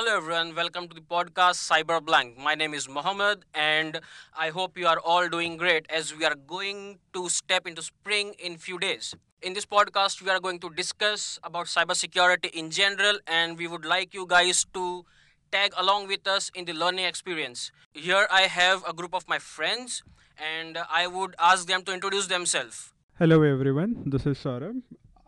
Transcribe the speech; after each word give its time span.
Hello 0.00 0.16
everyone, 0.16 0.54
welcome 0.54 0.88
to 0.88 0.94
the 0.94 1.02
podcast 1.02 1.60
CyberBlanc. 1.70 2.38
My 2.38 2.54
name 2.54 2.72
is 2.72 2.88
Mohammed 2.88 3.44
and 3.54 4.00
I 4.34 4.48
hope 4.48 4.78
you 4.78 4.86
are 4.86 4.98
all 4.98 5.28
doing 5.28 5.58
great 5.58 5.84
as 5.90 6.16
we 6.16 6.24
are 6.24 6.34
going 6.34 7.00
to 7.12 7.28
step 7.28 7.66
into 7.66 7.82
spring 7.82 8.32
in 8.38 8.56
few 8.56 8.78
days. 8.78 9.14
In 9.42 9.52
this 9.52 9.66
podcast 9.66 10.22
we 10.22 10.30
are 10.30 10.40
going 10.40 10.58
to 10.60 10.70
discuss 10.70 11.38
about 11.44 11.66
cybersecurity 11.66 12.48
in 12.54 12.70
general 12.70 13.18
and 13.26 13.58
we 13.58 13.66
would 13.66 13.84
like 13.84 14.14
you 14.14 14.26
guys 14.26 14.64
to 14.72 15.04
tag 15.52 15.74
along 15.76 16.08
with 16.08 16.26
us 16.26 16.50
in 16.54 16.64
the 16.64 16.72
learning 16.72 17.04
experience. 17.04 17.70
Here 17.92 18.26
I 18.30 18.44
have 18.48 18.82
a 18.88 18.94
group 18.94 19.14
of 19.14 19.28
my 19.28 19.38
friends 19.38 20.02
and 20.38 20.78
I 20.90 21.08
would 21.08 21.34
ask 21.38 21.66
them 21.66 21.82
to 21.82 21.92
introduce 21.92 22.26
themselves. 22.26 22.94
Hello 23.18 23.42
everyone, 23.42 24.04
this 24.06 24.24
is 24.24 24.38
Saurabh. 24.38 24.80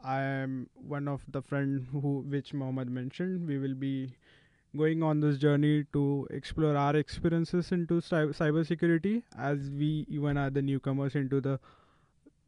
I 0.03 0.23
am 0.23 0.71
one 0.75 1.09
of 1.09 1.21
the 1.29 1.43
friend 1.43 1.87
who 1.93 2.25
which 2.27 2.55
Mohammed 2.55 2.89
mentioned. 2.91 3.47
We 3.47 3.59
will 3.59 3.75
be 3.75 4.15
going 4.77 5.03
on 5.03 5.21
this 5.21 5.39
journey 5.39 5.85
to 5.93 6.27
explore 6.31 6.77
our 6.77 6.97
experiences 6.97 7.73
into 7.73 8.01
cy- 8.01 8.33
cybersecurity 8.41 9.23
as 9.39 9.71
we 9.71 10.07
even 10.09 10.37
are 10.37 10.51
the 10.51 10.63
newcomers 10.63 11.15
into 11.15 11.41
the 11.41 11.59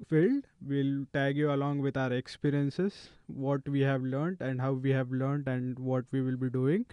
field. 0.09 0.45
We'll 0.67 1.07
tag 1.13 1.37
you 1.37 1.53
along 1.53 1.81
with 1.81 1.97
our 1.97 2.13
experiences, 2.13 3.11
what 3.27 3.69
we 3.69 3.81
have 3.81 4.03
learned 4.03 4.41
and 4.41 4.61
how 4.61 4.73
we 4.73 4.91
have 4.91 5.11
learned 5.11 5.49
and 5.49 5.79
what 5.79 6.05
we 6.13 6.21
will 6.23 6.37
be 6.37 6.51
doing. 6.51 6.87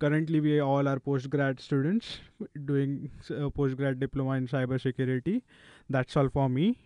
Currently, 0.00 0.40
we 0.40 0.60
all 0.60 0.88
are 0.88 0.98
postgrad 0.98 1.60
students 1.60 2.18
doing 2.64 3.10
a 3.30 3.46
uh, 3.46 3.50
postgrad 3.50 4.00
diploma 4.00 4.32
in 4.32 4.48
cybersecurity. 4.48 5.42
That's 5.88 6.16
all 6.16 6.28
for 6.28 6.48
me. 6.48 6.76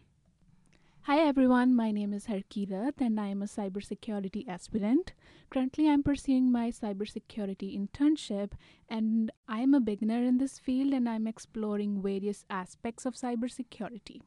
Hi 1.06 1.18
everyone, 1.20 1.76
my 1.76 1.92
name 1.92 2.12
is 2.12 2.26
Harkirat 2.26 2.94
and 3.00 3.20
I 3.20 3.28
am 3.28 3.40
a 3.40 3.44
cybersecurity 3.44 4.48
aspirant. 4.48 5.12
Currently, 5.50 5.88
I'm 5.88 6.02
pursuing 6.02 6.50
my 6.50 6.72
cybersecurity 6.72 7.78
internship 7.80 8.54
and 8.88 9.30
I 9.46 9.60
am 9.60 9.72
a 9.72 9.78
beginner 9.78 10.24
in 10.24 10.38
this 10.38 10.58
field 10.58 10.92
and 10.92 11.08
I'm 11.08 11.28
exploring 11.28 12.02
various 12.02 12.44
aspects 12.50 13.06
of 13.06 13.14
cybersecurity. 13.14 14.22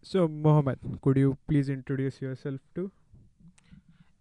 So, 0.00 0.28
Mohammed, 0.28 0.78
could 1.02 1.18
you 1.18 1.36
please 1.46 1.68
introduce 1.68 2.22
yourself 2.22 2.60
too? 2.74 2.90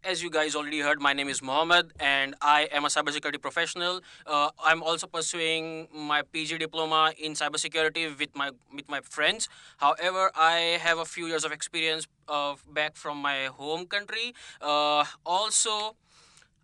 As 0.08 0.24
you 0.24 0.30
guys 0.30 0.56
already 0.56 0.80
heard, 0.80 1.02
my 1.02 1.12
name 1.12 1.28
is 1.28 1.42
Mohammed 1.42 1.92
and 2.00 2.34
I 2.42 2.70
am 2.72 2.86
a 2.86 2.88
cybersecurity 2.88 3.42
professional. 3.42 4.00
Uh, 4.26 4.52
I'm 4.64 4.82
also 4.82 5.06
pursuing 5.06 5.90
my 5.94 6.22
PG 6.22 6.60
diploma 6.60 7.12
in 7.20 7.34
cybersecurity 7.34 8.18
with 8.18 8.34
my 8.34 8.52
with 8.74 8.88
my 8.88 9.02
friends. 9.02 9.50
However, 9.80 10.32
I 10.34 10.80
have 10.80 10.98
a 10.98 11.04
few 11.04 11.28
years 11.28 11.44
of 11.44 11.52
experience 11.52 12.08
back 12.72 12.96
from 12.96 13.18
my 13.18 13.48
home 13.52 13.86
country. 13.86 14.34
Uh, 14.62 15.04
also, 15.26 15.98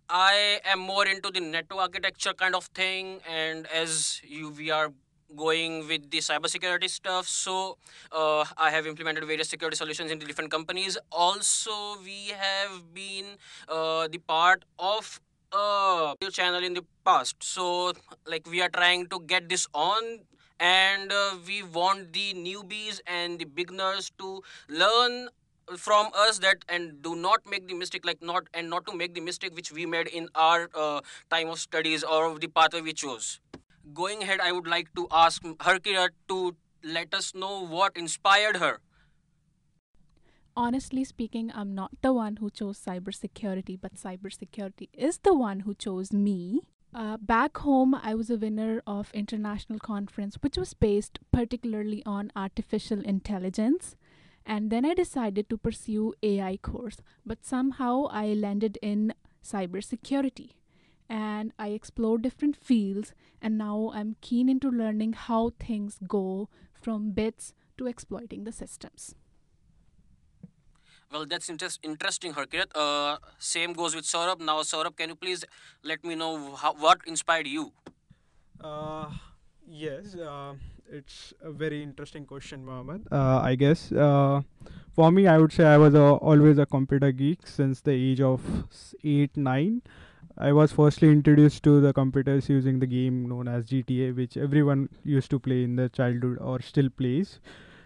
I 0.08 0.60
am 0.64 0.80
more 0.80 1.06
into 1.06 1.30
the 1.30 1.40
network 1.40 1.80
architecture 1.80 2.34
kind 2.34 2.54
of 2.54 2.64
thing, 2.72 3.20
and 3.28 3.66
as 3.68 4.20
you 4.24 4.50
we 4.50 4.70
are 4.70 4.92
going 5.36 5.86
with 5.88 6.10
the 6.10 6.18
cybersecurity 6.18 6.88
stuff, 6.88 7.28
so 7.28 7.78
uh, 8.12 8.44
I 8.56 8.70
have 8.70 8.86
implemented 8.86 9.24
various 9.24 9.48
security 9.48 9.76
solutions 9.76 10.10
in 10.10 10.18
the 10.18 10.26
different 10.26 10.50
companies. 10.50 10.96
Also, 11.10 11.96
we 12.02 12.32
have 12.38 12.94
been 12.94 13.36
uh, 13.68 14.08
the 14.08 14.18
part 14.18 14.64
of 14.78 15.20
a 15.52 16.14
channel 16.30 16.62
in 16.62 16.74
the 16.74 16.84
past. 17.04 17.36
So, 17.42 17.92
like, 18.26 18.48
we 18.48 18.60
are 18.62 18.68
trying 18.68 19.06
to 19.08 19.20
get 19.20 19.48
this 19.48 19.66
on. 19.74 20.20
And 20.60 21.12
uh, 21.12 21.34
we 21.46 21.64
want 21.64 22.12
the 22.12 22.32
newbies 22.32 23.00
and 23.08 23.40
the 23.40 23.44
beginners 23.44 24.12
to 24.18 24.40
learn 24.68 25.28
from 25.76 26.10
us 26.14 26.38
that 26.38 26.58
and 26.68 27.02
do 27.02 27.16
not 27.16 27.40
make 27.48 27.66
the 27.68 27.74
mistake 27.74 28.04
like 28.04 28.22
not 28.22 28.44
and 28.54 28.70
not 28.70 28.86
to 28.86 28.94
make 28.96 29.14
the 29.14 29.20
mistake 29.20 29.54
which 29.54 29.72
we 29.72 29.86
made 29.86 30.06
in 30.08 30.28
our 30.34 30.68
uh, 30.74 31.00
time 31.30 31.48
of 31.48 31.58
studies 31.58 32.04
or 32.04 32.38
the 32.38 32.46
pathway 32.46 32.80
we 32.80 32.92
chose 32.92 33.40
going 33.92 34.22
ahead 34.22 34.40
i 34.40 34.52
would 34.52 34.66
like 34.66 34.92
to 34.94 35.06
ask 35.10 35.42
harkirat 35.68 36.10
to 36.28 36.56
let 36.82 37.14
us 37.14 37.34
know 37.34 37.66
what 37.66 37.96
inspired 37.96 38.56
her 38.56 38.78
Honestly 40.56 41.02
speaking, 41.02 41.50
I'm 41.52 41.74
not 41.74 41.90
the 42.00 42.12
one 42.12 42.36
who 42.36 42.48
chose 42.48 42.78
cybersecurity, 42.78 43.76
but 43.80 43.94
cybersecurity 43.94 44.88
is 44.92 45.18
the 45.18 45.34
one 45.34 45.60
who 45.60 45.74
chose 45.74 46.12
me. 46.12 46.60
Uh, 46.94 47.16
back 47.16 47.58
home, 47.58 47.92
I 47.92 48.14
was 48.14 48.30
a 48.30 48.36
winner 48.36 48.80
of 48.86 49.10
international 49.12 49.80
conference, 49.80 50.36
which 50.42 50.56
was 50.56 50.72
based 50.72 51.18
particularly 51.32 52.04
on 52.06 52.30
artificial 52.36 53.00
intelligence. 53.00 53.96
And 54.46 54.70
then 54.70 54.84
I 54.84 54.94
decided 54.94 55.48
to 55.48 55.56
pursue 55.56 56.14
AI 56.22 56.56
course, 56.58 56.98
but 57.26 57.44
somehow 57.44 58.04
I 58.10 58.26
landed 58.34 58.78
in 58.80 59.12
cybersecurity. 59.42 60.50
And 61.08 61.52
I 61.58 61.68
explored 61.68 62.22
different 62.22 62.56
fields, 62.56 63.14
and 63.40 63.58
now 63.58 63.90
I'm 63.94 64.16
keen 64.20 64.48
into 64.48 64.70
learning 64.70 65.12
how 65.14 65.52
things 65.58 65.98
go 66.06 66.48
from 66.72 67.10
bits 67.12 67.52
to 67.78 67.86
exploiting 67.86 68.44
the 68.44 68.52
systems. 68.52 69.14
well 71.12 71.26
that's 71.26 71.48
interest, 71.52 71.80
interesting 71.82 72.32
harkirat 72.38 72.76
uh, 72.84 73.16
same 73.38 73.72
goes 73.80 73.94
with 73.98 74.04
saurabh 74.12 74.40
now 74.50 74.58
saurabh 74.72 74.96
can 74.96 75.08
you 75.08 75.16
please 75.24 75.44
let 75.82 76.04
me 76.04 76.14
know 76.14 76.54
how, 76.54 76.72
what 76.74 77.00
inspired 77.06 77.46
you 77.46 77.72
Uh, 78.60 79.10
yes, 79.66 80.14
uh, 80.16 80.54
it's 80.90 81.32
a 81.40 81.50
very 81.52 81.82
interesting 81.82 82.24
question, 82.26 82.64
Mohammed. 82.64 83.06
Uh, 83.10 83.40
I 83.42 83.54
guess 83.54 83.92
uh, 83.92 84.42
for 84.94 85.10
me, 85.12 85.26
I 85.26 85.38
would 85.38 85.52
say 85.52 85.64
I 85.64 85.76
was 85.76 85.94
a, 85.94 86.02
always 86.02 86.58
a 86.58 86.66
computer 86.66 87.12
geek 87.12 87.46
since 87.46 87.80
the 87.80 87.92
age 87.92 88.20
of 88.20 88.40
eight, 89.02 89.36
nine. 89.36 89.82
I 90.36 90.52
was 90.52 90.72
firstly 90.72 91.08
introduced 91.10 91.62
to 91.64 91.80
the 91.80 91.92
computers 91.92 92.48
using 92.48 92.78
the 92.78 92.86
game 92.86 93.28
known 93.28 93.48
as 93.48 93.66
GTA, 93.66 94.12
which 94.12 94.36
everyone 94.36 94.88
used 95.04 95.30
to 95.30 95.38
play 95.38 95.62
in 95.64 95.76
their 95.76 95.88
childhood 95.88 96.38
or 96.40 96.60
still 96.60 96.88
plays. 96.90 97.40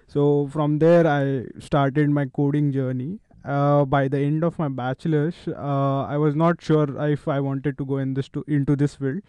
So 0.06 0.48
from 0.48 0.78
there, 0.78 1.06
I 1.06 1.46
started 1.60 2.10
my 2.10 2.26
coding 2.26 2.72
journey. 2.72 3.20
Uh, 3.44 3.84
by 3.84 4.08
the 4.08 4.18
end 4.18 4.44
of 4.44 4.58
my 4.58 4.68
bachelor's, 4.68 5.36
uh, 5.48 6.04
I 6.04 6.16
was 6.18 6.34
not 6.34 6.60
sure 6.62 6.86
if 7.08 7.28
I 7.28 7.40
wanted 7.40 7.78
to 7.78 7.84
go 7.86 7.98
in 7.98 8.14
this 8.14 8.28
to 8.30 8.44
into 8.48 8.76
this 8.76 8.96
field. 8.96 9.22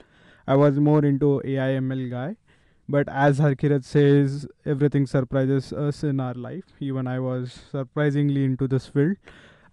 I 0.47 0.56
was 0.56 0.79
more 0.79 1.03
into 1.06 1.41
AIML 1.46 2.09
guy. 2.09 2.35
But 2.90 3.08
as 3.09 3.40
Harkirat 3.40 3.84
says, 3.85 4.47
everything 4.66 5.06
surprises 5.08 5.72
us 5.74 6.03
in 6.03 6.19
our 6.19 6.34
life. 6.34 6.66
Even 6.79 7.08
I 7.08 7.19
was 7.19 7.53
surprisingly 7.72 8.44
into 8.44 8.68
this 8.68 8.88
field, 8.88 9.18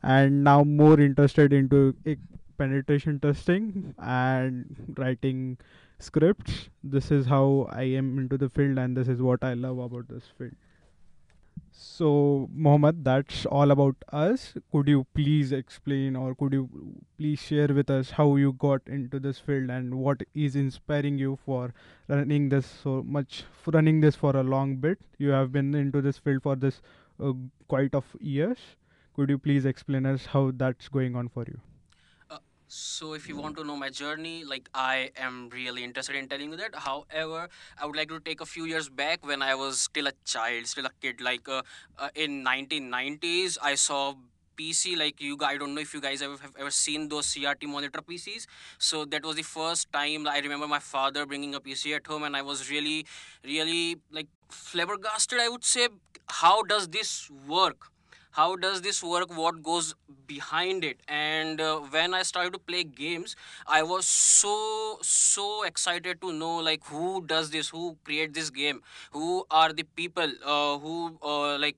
and 0.03 0.45
now 0.45 0.65
more 0.65 1.01
interested 1.01 1.53
into 1.53 1.95
e- 2.05 2.17
penetration 2.59 3.21
testing 3.21 3.95
and 3.99 4.95
writing 4.99 5.59
scripts. 5.99 6.69
This 6.83 7.11
is 7.11 7.27
how 7.27 7.69
I 7.71 7.83
am 7.83 8.19
into 8.19 8.39
the 8.39 8.49
field, 8.49 8.79
and 8.79 8.97
this 8.97 9.09
is 9.09 9.23
what 9.23 9.45
I 9.45 9.55
love 9.55 9.79
about 9.79 10.09
this 10.09 10.25
field. 10.39 10.53
So, 11.73 12.49
Mohammed, 12.53 13.05
that's 13.05 13.47
all 13.47 13.71
about 13.71 13.97
us. 14.13 14.55
Could 14.73 14.89
you 14.89 15.07
please 15.15 15.53
explain 15.53 16.17
or 16.17 16.35
could 16.35 16.53
you 16.53 16.69
please 17.19 17.39
share 17.39 17.69
with 17.69 17.91
us 17.91 18.11
how 18.11 18.37
you 18.37 18.53
got 18.55 18.83
into 18.87 19.21
this 19.21 19.39
field 19.39 19.71
and 19.71 19.95
what 19.95 20.23
is 20.35 20.57
inspiring 20.57 21.19
you 21.19 21.39
for 21.45 21.73
running 22.09 22.49
this 22.49 22.67
so 22.67 23.03
much, 23.03 23.45
for 23.63 23.71
running 23.73 24.01
this 24.01 24.17
for 24.17 24.37
a 24.37 24.43
long 24.43 24.77
bit? 24.77 24.99
You 25.19 25.31
have 25.31 25.53
been 25.53 25.75
into 25.75 26.01
this 26.01 26.19
field 26.19 26.43
for 26.43 26.57
this 26.57 26.81
uh, 27.23 27.33
quite 27.69 27.95
of 27.95 28.05
years. 28.21 28.59
Could 29.15 29.31
you 29.31 29.39
please 29.39 29.65
explain 29.67 30.07
us 30.07 30.27
how 30.27 30.53
that's 30.55 30.89
going 30.89 31.15
on 31.15 31.29
for 31.29 31.45
you? 31.47 31.61
So 32.69 33.13
if 33.13 33.29
you 33.29 33.37
want 33.37 33.57
to 33.59 33.65
know 33.65 33.77
my 33.77 33.91
journey, 33.91 34.45
like 34.45 34.69
I 34.75 35.11
am 35.17 35.49
really 35.51 35.85
interested 35.85 36.17
in 36.17 36.29
telling 36.29 36.51
you 36.51 36.57
that. 36.57 36.75
However, 36.75 37.49
I 37.81 37.87
would 37.87 37.97
like 37.97 38.09
to 38.09 38.19
take 38.19 38.41
a 38.41 38.47
few 38.47 38.65
years 38.65 38.89
back 38.89 39.25
when 39.25 39.41
I 39.41 39.55
was 39.55 39.81
still 39.83 40.09
a 40.09 40.13
child, 40.25 40.67
still 40.67 40.87
a 40.87 40.91
kid. 41.01 41.21
Like 41.21 41.49
uh, 41.49 41.63
uh, 41.99 42.09
in 42.17 42.43
1990s, 42.43 43.57
I 43.63 43.77
saw 43.77 44.15
PC 44.57 44.97
like 44.97 45.21
you. 45.21 45.39
I 45.43 45.57
don't 45.59 45.75
know 45.75 45.81
if 45.81 45.95
you 45.95 46.01
guys 46.01 46.23
ever 46.23 46.37
have 46.39 46.57
ever 46.59 46.71
seen 46.71 47.09
those 47.09 47.27
CRT 47.27 47.69
monitor 47.69 48.01
PCs. 48.01 48.47
So 48.79 49.05
that 49.05 49.25
was 49.25 49.37
the 49.37 49.43
first 49.43 49.93
time 49.93 50.27
I 50.27 50.41
remember 50.41 50.67
my 50.67 50.81
father 50.81 51.25
bringing 51.25 51.55
a 51.55 51.61
PC 51.61 51.95
at 51.95 52.07
home, 52.07 52.25
and 52.25 52.37
I 52.37 52.43
was 52.43 52.69
really, 52.69 53.07
really 53.45 53.99
like 54.11 54.27
flabbergasted. 54.49 55.39
I 55.39 55.49
would 55.49 55.65
say, 55.65 55.89
how 56.29 56.63
does 56.63 56.89
this 56.89 57.31
work? 57.47 57.93
How 58.37 58.55
does 58.57 58.83
this 58.83 59.03
work 59.03 59.31
what 59.37 59.63
goes 59.63 59.95
behind 60.27 60.85
it? 60.85 60.99
And 61.09 61.61
uh, 61.61 61.79
when 61.95 62.15
i 62.15 62.23
started 62.23 62.53
to 62.53 62.59
play 62.71 62.83
games 62.85 63.35
i 63.67 63.83
was 63.83 64.07
so 64.07 64.99
so 65.03 65.47
excited 65.71 66.21
to 66.21 66.33
know 66.33 66.57
like 66.69 66.85
who 66.93 67.25
does 67.35 67.51
this 67.51 67.69
who 67.71 67.97
create 68.05 68.35
this 68.35 68.51
game? 68.51 68.83
Who 69.13 69.47
are 69.51 69.73
the 69.73 69.85
people 69.85 70.31
uh, 70.45 70.79
who 70.79 71.19
uh, 71.23 71.59
like 71.59 71.77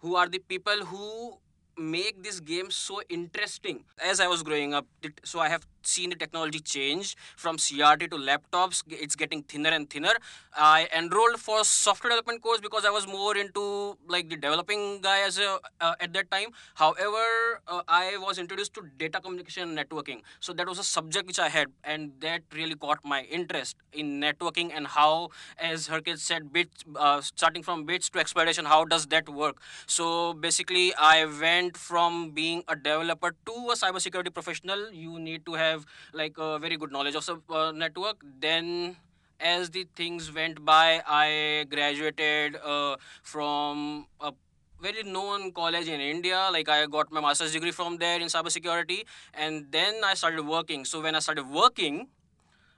who 0.00 0.16
are 0.16 0.28
the 0.28 0.38
people 0.38 0.84
who 0.84 1.38
make 1.78 2.22
this 2.22 2.40
game 2.40 2.70
so 2.70 3.00
interesting 3.08 3.84
as 4.02 4.20
i 4.20 4.26
was 4.26 4.42
growing 4.42 4.74
up 4.74 4.86
it, 5.02 5.20
so 5.24 5.40
i 5.40 5.48
have 5.48 5.64
seen 5.86 6.10
the 6.10 6.16
technology 6.16 6.60
change 6.60 7.16
from 7.36 7.56
CRT 7.56 8.10
to 8.10 8.16
laptops. 8.16 8.82
It's 8.88 9.14
getting 9.14 9.42
thinner 9.42 9.70
and 9.70 9.88
thinner. 9.88 10.14
I 10.56 10.88
enrolled 10.96 11.38
for 11.38 11.64
software 11.64 12.10
development 12.10 12.42
course 12.42 12.60
because 12.60 12.84
I 12.84 12.90
was 12.90 13.06
more 13.06 13.36
into 13.36 13.96
like 14.08 14.28
the 14.28 14.36
developing 14.36 15.00
guy 15.00 15.20
as 15.20 15.38
a 15.38 15.58
uh, 15.80 15.94
at 16.00 16.12
that 16.14 16.30
time. 16.30 16.48
However, 16.74 17.60
uh, 17.68 17.82
I 17.88 18.16
was 18.18 18.38
introduced 18.38 18.74
to 18.74 18.82
data 18.98 19.20
communication 19.20 19.76
networking. 19.76 20.22
So 20.40 20.52
that 20.54 20.68
was 20.68 20.78
a 20.78 20.84
subject 20.84 21.26
which 21.26 21.38
I 21.38 21.48
had, 21.48 21.68
and 21.82 22.12
that 22.20 22.42
really 22.54 22.74
caught 22.74 23.04
my 23.04 23.22
interest 23.22 23.76
in 23.92 24.20
networking 24.20 24.70
and 24.74 24.86
how, 24.86 25.30
as 25.58 25.88
Harkirat 25.88 26.18
said, 26.18 26.52
bits 26.52 26.84
uh, 26.96 27.20
starting 27.20 27.62
from 27.62 27.84
bits 27.84 28.08
to 28.10 28.18
exploitation. 28.18 28.64
How 28.64 28.84
does 28.84 29.06
that 29.06 29.28
work? 29.28 29.60
So 29.86 30.34
basically, 30.34 30.94
I 30.94 31.24
went 31.24 31.63
from 31.72 32.30
being 32.30 32.62
a 32.68 32.76
developer 32.76 33.34
to 33.46 33.52
a 33.72 33.74
cybersecurity 33.74 34.32
professional. 34.32 34.90
You 34.92 35.18
need 35.18 35.44
to 35.46 35.54
have 35.54 35.86
like 36.12 36.36
a 36.38 36.58
very 36.58 36.76
good 36.76 36.92
knowledge 36.92 37.14
of 37.14 37.26
the 37.26 37.40
uh, 37.54 37.72
network. 37.72 38.16
Then 38.40 38.96
as 39.40 39.70
the 39.70 39.86
things 39.96 40.32
went 40.32 40.64
by, 40.64 41.02
I 41.06 41.66
graduated 41.70 42.56
uh, 42.56 42.96
from 43.22 44.06
a 44.20 44.32
very 44.80 45.02
known 45.02 45.52
college 45.52 45.88
in 45.88 46.00
India. 46.00 46.48
Like 46.52 46.68
I 46.68 46.86
got 46.86 47.10
my 47.10 47.20
master's 47.20 47.52
degree 47.52 47.70
from 47.72 47.96
there 47.98 48.20
in 48.20 48.28
cybersecurity, 48.28 49.04
and 49.32 49.66
then 49.70 50.02
I 50.04 50.14
started 50.14 50.46
working. 50.46 50.84
So 50.84 51.00
when 51.00 51.14
I 51.14 51.20
started 51.20 51.48
working, 51.48 52.08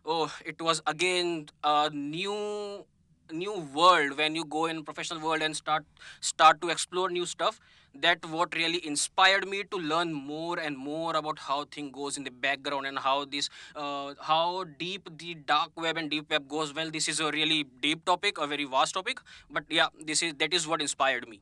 oh, 0.05 0.33
it 0.45 0.61
was 0.61 0.83
again 0.87 1.47
a 1.65 1.91
new 1.91 2.85
new 3.33 3.55
world 3.75 4.17
when 4.17 4.37
you 4.37 4.45
go 4.45 4.67
in 4.67 4.85
professional 4.85 5.21
world 5.21 5.43
and 5.43 5.57
start 5.57 5.85
start 6.21 6.61
to 6.61 6.69
explore 6.69 7.11
new 7.11 7.27
stuff 7.27 7.61
that 8.03 8.25
what 8.27 8.55
really 8.55 8.85
inspired 8.87 9.47
me 9.49 9.63
to 9.71 9.77
learn 9.77 10.13
more 10.13 10.59
and 10.59 10.77
more 10.77 11.17
about 11.17 11.39
how 11.39 11.65
thing 11.65 11.91
goes 11.91 12.17
in 12.17 12.25
the 12.25 12.31
background 12.31 12.87
and 12.87 12.99
how 12.99 13.25
this 13.25 13.49
uh, 13.75 14.15
how 14.21 14.65
deep 14.79 15.09
the 15.19 15.35
dark 15.35 15.71
web 15.77 15.97
and 15.97 16.11
deep 16.11 16.31
web 16.31 16.49
goes 16.49 16.75
well 16.75 16.91
this 16.91 17.09
is 17.09 17.21
a 17.21 17.31
really 17.31 17.65
deep 17.81 18.05
topic 18.05 18.39
a 18.39 18.47
very 18.47 18.65
vast 18.65 18.95
topic 18.95 19.21
but 19.51 19.65
yeah 19.69 19.89
this 20.05 20.23
is 20.23 20.35
that 20.35 20.53
is 20.53 20.67
what 20.67 20.81
inspired 20.81 21.29
me 21.29 21.41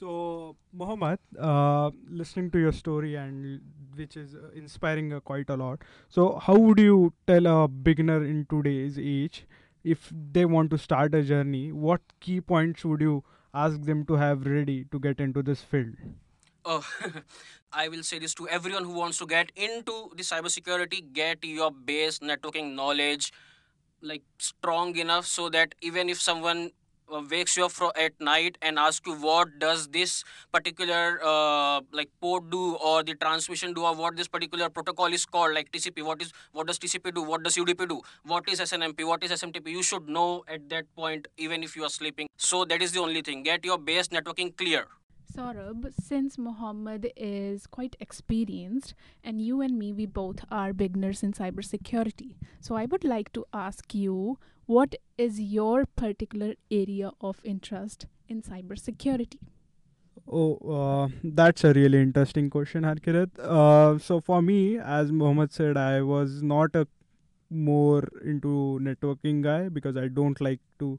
so 0.00 0.56
Mohammed, 0.72 1.18
uh, 1.38 1.90
listening 2.08 2.50
to 2.52 2.58
your 2.58 2.72
story 2.72 3.16
and 3.16 3.60
which 3.94 4.16
is 4.16 4.34
uh, 4.34 4.48
inspiring 4.54 5.12
uh, 5.12 5.20
quite 5.20 5.50
a 5.50 5.56
lot. 5.56 5.82
So 6.08 6.38
how 6.38 6.56
would 6.56 6.78
you 6.78 7.12
tell 7.26 7.46
a 7.46 7.68
beginner 7.68 8.24
in 8.24 8.46
today's 8.48 8.98
age 8.98 9.44
if 9.84 10.10
they 10.32 10.46
want 10.46 10.70
to 10.70 10.78
start 10.78 11.14
a 11.14 11.22
journey? 11.22 11.70
What 11.70 12.00
key 12.20 12.40
points 12.40 12.82
would 12.82 13.02
you 13.02 13.24
ask 13.54 13.80
them 13.82 14.04
to 14.06 14.14
have 14.14 14.46
ready 14.46 14.84
to 14.92 14.98
get 14.98 15.20
into 15.20 15.42
this 15.42 15.62
field? 15.62 15.94
Oh, 16.64 16.84
I 17.72 17.88
will 17.88 18.02
say 18.02 18.18
this 18.18 18.34
to 18.34 18.48
everyone 18.48 18.84
who 18.84 18.92
wants 18.92 19.18
to 19.18 19.26
get 19.26 19.52
into 19.56 20.10
the 20.16 20.22
cybersecurity: 20.22 21.12
get 21.12 21.44
your 21.44 21.70
base 21.70 22.18
networking 22.18 22.74
knowledge 22.74 23.32
like 24.02 24.22
strong 24.38 24.96
enough 24.96 25.26
so 25.26 25.48
that 25.50 25.74
even 25.82 26.08
if 26.08 26.20
someone 26.20 26.70
wakes 27.30 27.56
you 27.56 27.64
up 27.64 27.72
at 27.96 28.12
night 28.20 28.58
and 28.62 28.78
asks 28.78 29.06
you 29.06 29.14
what 29.14 29.58
does 29.58 29.88
this 29.88 30.24
particular 30.52 31.20
uh, 31.22 31.80
like 31.92 32.08
port 32.20 32.50
do 32.50 32.74
or 32.76 33.02
the 33.02 33.14
transmission 33.14 33.74
do 33.74 33.84
or 33.84 33.94
what 33.94 34.16
this 34.16 34.28
particular 34.28 34.68
protocol 34.68 35.06
is 35.06 35.26
called? 35.26 35.54
Like 35.54 35.70
TCP 35.72 36.04
what 36.04 36.22
is 36.22 36.32
what 36.52 36.66
does 36.66 36.78
TCP 36.78 37.14
do? 37.14 37.22
What 37.22 37.42
does 37.42 37.56
UDP 37.56 37.88
do? 37.88 38.00
What 38.24 38.48
is 38.48 38.60
SNMP 38.60 39.06
what 39.06 39.22
is 39.24 39.30
SMTP 39.30 39.68
you 39.68 39.82
should 39.82 40.08
know 40.08 40.44
at 40.48 40.68
that 40.70 40.94
point 40.94 41.28
even 41.36 41.62
if 41.62 41.76
you 41.76 41.84
are 41.84 41.90
sleeping. 41.90 42.28
So 42.36 42.64
that 42.64 42.82
is 42.82 42.92
the 42.92 43.00
only 43.00 43.22
thing. 43.22 43.42
Get 43.42 43.64
your 43.64 43.78
base 43.78 44.08
networking 44.08 44.56
clear 44.56 44.86
Saurabh, 45.30 45.92
since 46.02 46.36
Mohammed 46.36 47.12
is 47.16 47.66
quite 47.66 47.96
experienced 48.00 48.94
and 49.22 49.40
you 49.40 49.60
and 49.60 49.78
me, 49.78 49.92
we 49.92 50.06
both 50.06 50.44
are 50.50 50.72
beginners 50.72 51.22
in 51.22 51.32
cybersecurity. 51.32 52.34
So 52.60 52.74
I 52.74 52.86
would 52.86 53.04
like 53.04 53.32
to 53.34 53.44
ask 53.52 53.94
you 53.94 54.38
what 54.66 54.96
is 55.16 55.40
your 55.40 55.86
particular 55.86 56.54
area 56.70 57.12
of 57.20 57.40
interest 57.44 58.06
in 58.28 58.42
cybersecurity? 58.42 59.38
Oh, 60.30 60.56
uh, 60.78 61.08
that's 61.24 61.64
a 61.64 61.72
really 61.72 62.00
interesting 62.00 62.50
question, 62.50 62.82
Harkirat. 62.84 63.30
Uh, 63.38 63.98
so 63.98 64.20
for 64.20 64.42
me, 64.42 64.78
as 64.78 65.10
Mohammed 65.10 65.52
said, 65.52 65.76
I 65.76 66.02
was 66.02 66.42
not 66.42 66.74
a 66.74 66.86
more 67.50 68.08
into 68.24 68.78
networking 68.80 69.42
guy 69.42 69.68
because 69.68 69.96
I 69.96 70.08
don't 70.08 70.40
like 70.40 70.60
to 70.78 70.98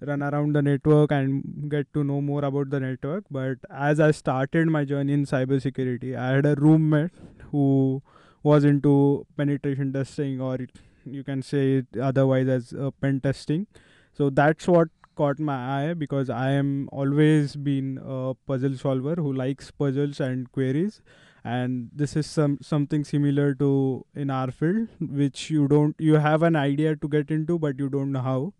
run 0.00 0.22
around 0.22 0.54
the 0.54 0.62
network 0.62 1.12
and 1.12 1.70
get 1.70 1.92
to 1.94 2.04
know 2.04 2.20
more 2.20 2.44
about 2.44 2.70
the 2.70 2.80
network. 2.80 3.24
But 3.30 3.58
as 3.70 4.00
I 4.00 4.10
started 4.10 4.68
my 4.68 4.84
journey 4.84 5.12
in 5.12 5.24
cybersecurity, 5.24 6.16
I 6.16 6.30
had 6.36 6.46
a 6.46 6.54
roommate 6.56 7.12
who 7.50 8.02
was 8.42 8.64
into 8.64 9.26
penetration 9.36 9.92
testing, 9.92 10.40
or 10.40 10.58
you 11.04 11.24
can 11.24 11.42
say 11.42 11.76
it 11.78 11.86
otherwise 12.00 12.48
as 12.48 12.72
uh, 12.72 12.90
pen 13.00 13.20
testing. 13.20 13.66
So 14.12 14.30
that's 14.30 14.68
what 14.68 14.88
caught 15.16 15.38
my 15.38 15.90
eye 15.90 15.94
because 15.94 16.28
I 16.28 16.52
am 16.52 16.88
always 16.92 17.56
been 17.56 18.00
a 18.04 18.34
puzzle 18.46 18.76
solver 18.76 19.14
who 19.14 19.32
likes 19.32 19.70
puzzles 19.70 20.20
and 20.20 20.50
queries 20.50 21.00
and 21.44 21.90
this 21.94 22.16
is 22.16 22.26
some 22.26 22.58
something 22.62 23.04
similar 23.04 23.54
to 23.54 24.04
in 24.14 24.30
our 24.30 24.50
field 24.50 24.88
which 25.00 25.50
you 25.50 25.68
don't 25.68 25.94
you 25.98 26.14
have 26.14 26.42
an 26.42 26.56
idea 26.56 26.96
to 26.96 27.08
get 27.08 27.30
into 27.30 27.58
but 27.58 27.78
you 27.78 27.88
don't 27.88 28.12
know 28.12 28.22
how 28.22 28.52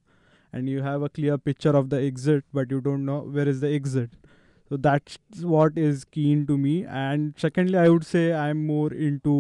and 0.55 0.69
you 0.73 0.83
have 0.83 1.03
a 1.03 1.09
clear 1.19 1.37
picture 1.49 1.75
of 1.81 1.91
the 1.95 2.01
exit 2.09 2.45
but 2.59 2.71
you 2.77 2.81
don't 2.81 3.05
know 3.05 3.21
where 3.39 3.49
is 3.49 3.61
the 3.61 3.73
exit. 3.75 4.11
So 4.69 4.77
that's 4.77 5.19
what 5.55 5.77
is 5.77 6.05
keen 6.05 6.47
to 6.47 6.57
me. 6.57 6.85
And 6.85 7.35
secondly 7.45 7.79
i 7.79 7.89
would 7.89 8.07
say 8.13 8.25
i'm 8.33 8.67
more 8.67 8.93
into 8.93 9.37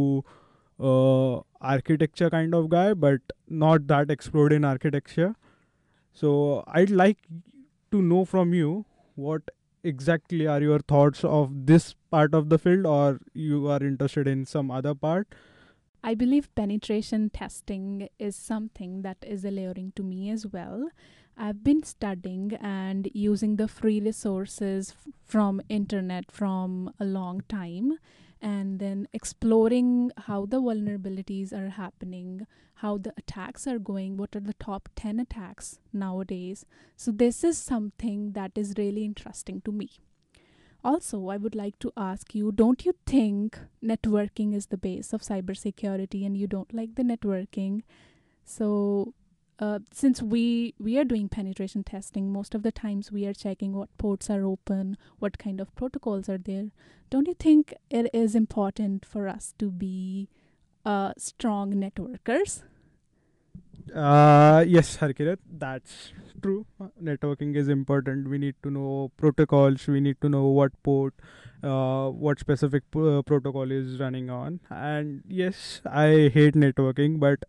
uh, 0.81 1.35
architecture 1.75 2.31
kind 2.31 2.55
of 2.61 2.69
guy 2.69 2.95
but 2.95 3.35
not 3.49 3.87
that 3.95 4.11
explored 4.11 4.53
in 4.53 4.65
architecture. 4.65 5.35
So 6.13 6.65
i'd 6.81 6.91
like 6.91 7.19
to 7.93 8.03
know 8.03 8.25
from 8.25 8.55
you 8.55 8.85
what 9.15 9.55
exactly 9.85 10.47
are 10.47 10.61
your 10.61 10.79
thoughts 10.93 11.25
of 11.25 11.51
this 11.73 11.95
part 12.11 12.35
of 12.35 12.49
the 12.49 12.59
field 12.59 12.87
or 12.87 13.21
you 13.35 13.69
are 13.69 13.83
interested 13.89 14.27
in 14.27 14.45
some 14.47 14.71
other 14.71 14.95
part 14.95 15.35
I 16.07 16.15
believe 16.15 16.55
penetration 16.55 17.31
testing 17.31 18.11
is 18.19 18.37
something 18.37 19.01
that 19.01 19.17
is 19.27 19.43
alluring 19.43 19.95
to 19.97 20.03
me 20.03 20.29
as 20.29 20.47
well. 20.47 20.91
I've 21.35 21.65
been 21.65 21.83
studying 21.83 22.53
and 22.61 23.09
using 23.15 23.57
the 23.57 23.69
free 23.69 24.01
resources 24.01 24.91
f- 24.91 25.15
from 25.25 25.63
internet 25.71 26.31
from 26.31 26.93
a 27.01 27.07
long 27.07 27.41
time 27.49 27.97
and 28.43 28.81
then 28.81 29.09
exploring 29.15 30.11
how 30.27 30.45
the 30.45 30.61
vulnerabilities 30.61 31.55
are 31.55 31.71
happening, 31.71 32.47
how 32.75 32.99
the 32.99 33.15
attacks 33.17 33.67
are 33.67 33.79
going, 33.79 34.19
what 34.19 34.37
are 34.37 34.41
the 34.41 34.61
top 34.61 34.91
10 34.97 35.19
attacks 35.19 35.79
nowadays. 35.91 36.67
So 36.99 37.13
this 37.13 37.43
is 37.43 37.57
something 37.57 38.33
that 38.33 38.53
is 38.57 38.75
really 38.77 39.07
interesting 39.07 39.63
to 39.63 39.73
me. 39.73 39.89
Also, 40.85 41.29
I 41.29 41.39
would 41.39 41.55
like 41.55 41.79
to 41.79 41.93
ask 41.97 42.35
you 42.35 42.53
don't 42.53 42.85
you 42.85 42.95
think 43.07 43.59
networking 43.83 44.55
is 44.55 44.67
the 44.67 44.77
base 44.77 45.13
of 45.13 45.23
cybersecurity 45.23 46.27
and 46.27 46.37
you 46.37 46.47
don't 46.47 46.75
like 46.75 46.95
the 46.95 47.03
networking? 47.03 47.83
So, 48.45 49.15
uh, 49.59 49.79
since 49.93 50.21
we 50.21 50.75
we 50.79 50.99
are 50.99 51.05
doing 51.05 51.29
penetration 51.29 51.85
testing 51.85 52.33
most 52.33 52.55
of 52.55 52.63
the 52.63 52.73
times 52.73 53.11
we 53.11 53.25
are 53.25 53.33
checking 53.33 53.73
what 53.73 53.97
ports 53.99 54.29
are 54.29 54.45
open 54.45 54.97
what 55.21 55.39
kind 55.39 55.61
of 55.61 55.73
protocols 55.77 56.29
are 56.29 56.39
there 56.39 56.71
don't 57.09 57.29
you 57.29 57.35
think 57.35 57.73
it 57.89 58.11
is 58.13 58.35
important 58.35 59.07
for 59.07 59.29
us 59.29 59.55
to 59.57 59.71
be 59.71 60.29
uh, 60.85 61.13
strong 61.17 61.73
networkers 61.73 62.63
uh, 63.93 64.65
yes, 64.67 64.97
Harkirat, 64.97 65.39
that's 65.49 66.13
true. 66.45 66.67
Uh, 66.81 66.89
Networking 67.03 67.57
is 67.57 67.69
important. 67.69 68.29
We 68.29 68.39
need 68.39 68.55
to 68.63 68.71
know 68.71 69.11
protocols. 69.17 69.87
We 69.87 70.01
need 70.01 70.21
to 70.23 70.29
know 70.29 70.45
what 70.47 70.73
port, 70.83 71.15
uh, 71.63 72.09
what 72.11 72.39
specific 72.39 72.83
p- 72.91 73.01
uh, 73.17 73.23
protocol 73.23 73.71
is 73.71 73.99
running 74.01 74.31
on. 74.31 74.61
And 74.71 75.23
yes, 75.29 75.81
I 75.87 76.31
hate 76.35 76.55
networking, 76.55 77.19
but 77.21 77.45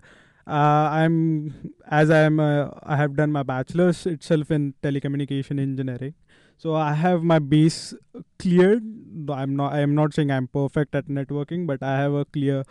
uh, 0.48 0.90
I'm 1.02 1.74
as 1.90 2.10
I 2.10 2.20
am. 2.20 2.40
Uh, 2.40 2.70
I 2.84 2.96
have 2.98 3.16
done 3.16 3.32
my 3.32 3.44
bachelor's 3.44 4.06
itself 4.06 4.52
in 4.52 4.74
telecommunication 4.84 5.60
engineering, 5.60 6.14
so 6.58 6.76
I 6.76 6.94
have 6.94 7.24
my 7.24 7.40
base 7.40 7.94
cleared. 8.40 8.84
I'm 9.30 9.56
not. 9.56 9.74
I 9.74 9.80
am 9.80 9.96
not 9.96 10.14
saying 10.14 10.32
I'm 10.32 10.48
perfect 10.48 10.96
at 10.96 11.08
networking, 11.08 11.66
but 11.68 11.82
I 11.84 11.98
have 11.98 12.14
a 12.14 12.26
clear 12.26 12.64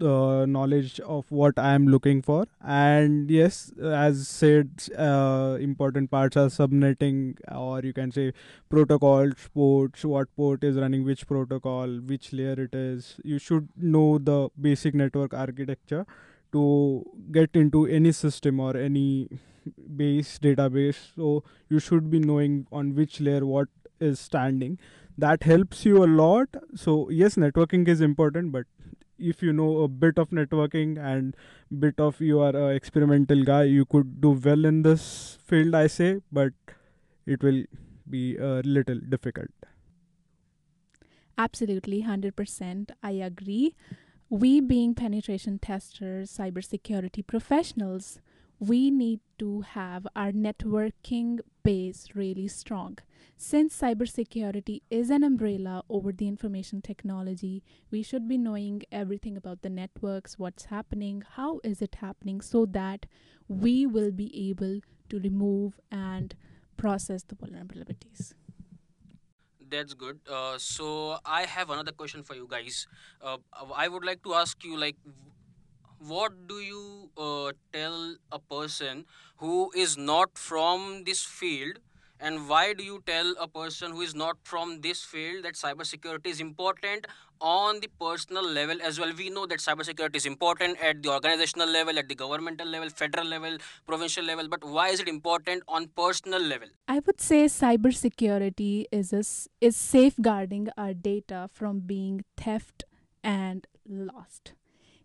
uh, 0.00 0.46
knowledge 0.46 1.00
of 1.00 1.30
what 1.30 1.58
I 1.58 1.74
am 1.74 1.86
looking 1.88 2.22
for. 2.22 2.46
And 2.62 3.30
yes, 3.30 3.72
as 3.82 4.28
said, 4.28 4.70
uh, 4.96 5.58
important 5.60 6.10
parts 6.10 6.36
are 6.36 6.48
subnetting, 6.48 7.36
or 7.50 7.80
you 7.80 7.92
can 7.92 8.10
say 8.12 8.32
protocols, 8.68 9.48
ports, 9.54 10.04
what 10.04 10.34
port 10.36 10.64
is 10.64 10.76
running 10.76 11.04
which 11.04 11.26
protocol, 11.26 11.88
which 11.88 12.32
layer 12.32 12.56
it 12.58 12.74
is. 12.74 13.16
You 13.24 13.38
should 13.38 13.68
know 13.76 14.18
the 14.18 14.48
basic 14.60 14.94
network 14.94 15.34
architecture 15.34 16.06
to 16.52 17.04
get 17.30 17.50
into 17.54 17.86
any 17.86 18.12
system 18.12 18.58
or 18.60 18.76
any 18.76 19.28
base 19.96 20.38
database. 20.38 20.96
So 21.16 21.44
you 21.68 21.78
should 21.78 22.10
be 22.10 22.18
knowing 22.18 22.66
on 22.72 22.94
which 22.94 23.20
layer 23.20 23.44
what 23.44 23.68
is 24.00 24.18
standing. 24.18 24.78
That 25.18 25.42
helps 25.42 25.84
you 25.84 26.02
a 26.02 26.06
lot. 26.06 26.48
So 26.74 27.10
yes, 27.10 27.34
networking 27.36 27.86
is 27.86 28.00
important, 28.00 28.52
but 28.52 28.66
if 29.20 29.42
you 29.42 29.52
know 29.52 29.82
a 29.82 29.88
bit 29.88 30.18
of 30.18 30.30
networking 30.30 30.98
and 30.98 31.36
bit 31.78 32.00
of 32.00 32.20
you 32.20 32.40
are 32.40 32.56
a 32.56 32.68
experimental 32.74 33.44
guy 33.44 33.62
you 33.64 33.84
could 33.84 34.20
do 34.20 34.30
well 34.48 34.64
in 34.64 34.82
this 34.82 35.38
field 35.44 35.74
i 35.74 35.86
say 35.86 36.20
but 36.32 36.52
it 37.26 37.42
will 37.42 37.62
be 38.08 38.36
a 38.36 38.60
little 38.64 38.98
difficult 39.08 39.50
Absolutely, 41.38 42.02
100%. 42.02 42.90
I 43.02 43.12
agree. 43.12 43.74
We, 44.28 44.60
being 44.60 44.94
penetration 44.94 45.58
testers, 45.58 46.30
cybersecurity 46.30 47.26
professionals, 47.26 48.20
we 48.58 48.90
need 48.90 49.20
to 49.38 49.62
have 49.62 50.06
our 50.14 50.32
networking 50.32 51.40
base 51.62 52.08
really 52.14 52.48
strong. 52.48 52.98
Since 53.36 53.80
cybersecurity 53.80 54.82
is 54.90 55.10
an 55.10 55.24
umbrella 55.24 55.82
over 55.88 56.12
the 56.12 56.28
information 56.28 56.82
technology, 56.82 57.62
we 57.90 58.02
should 58.02 58.28
be 58.28 58.36
knowing 58.36 58.82
everything 58.92 59.36
about 59.36 59.62
the 59.62 59.70
networks, 59.70 60.38
what's 60.38 60.66
happening, 60.66 61.22
how 61.36 61.60
is 61.64 61.80
it 61.80 61.96
happening, 61.96 62.40
so 62.40 62.66
that 62.66 63.06
we 63.48 63.86
will 63.86 64.10
be 64.10 64.50
able 64.50 64.80
to 65.08 65.18
remove 65.20 65.80
and 65.90 66.34
process 66.76 67.22
the 67.22 67.34
vulnerabilities. 67.34 68.34
That's 69.70 69.94
good. 69.94 70.18
Uh, 70.28 70.58
so 70.58 71.18
I 71.24 71.42
have 71.42 71.70
another 71.70 71.92
question 71.92 72.22
for 72.24 72.34
you 72.34 72.46
guys. 72.50 72.86
Uh, 73.22 73.38
I 73.74 73.88
would 73.88 74.04
like 74.04 74.22
to 74.24 74.34
ask 74.34 74.62
you, 74.64 74.76
like, 74.76 74.96
what 76.00 76.48
do 76.48 76.60
you 76.60 77.10
uh, 77.16 77.52
tell 77.72 78.16
a 78.32 78.38
person 78.38 79.04
who 79.36 79.70
is 79.76 79.96
not 79.98 80.36
from 80.38 81.04
this 81.04 81.22
field? 81.22 81.78
And 82.22 82.48
why 82.48 82.74
do 82.74 82.84
you 82.84 83.02
tell 83.06 83.34
a 83.40 83.48
person 83.48 83.92
who 83.92 84.02
is 84.02 84.14
not 84.14 84.36
from 84.42 84.82
this 84.82 85.02
field 85.02 85.44
that 85.44 85.54
cybersecurity 85.54 86.26
is 86.26 86.40
important 86.40 87.06
on 87.40 87.80
the 87.80 87.88
personal 87.98 88.46
level 88.46 88.76
as 88.82 89.00
well? 89.00 89.12
We 89.16 89.30
know 89.30 89.46
that 89.46 89.58
cybersecurity 89.60 90.16
is 90.16 90.26
important 90.26 90.78
at 90.82 91.02
the 91.02 91.10
organizational 91.10 91.68
level 91.68 91.98
at 91.98 92.08
the 92.08 92.14
governmental 92.14 92.66
level 92.66 92.90
federal 92.90 93.26
level 93.26 93.56
provincial 93.86 94.22
level 94.22 94.48
but 94.48 94.62
why 94.62 94.88
is 94.88 95.00
it 95.00 95.08
important 95.08 95.62
on 95.66 95.88
personal 95.96 96.42
level? 96.42 96.68
I 96.88 97.00
would 97.06 97.22
say 97.22 97.46
cybersecurity 97.46 98.84
is 98.92 99.14
a 99.14 99.24
is 99.66 99.76
safeguarding 99.76 100.68
our 100.76 100.92
data 100.92 101.48
from 101.54 101.80
being 101.80 102.24
theft 102.36 102.84
and 103.24 103.66
lost. 103.88 104.52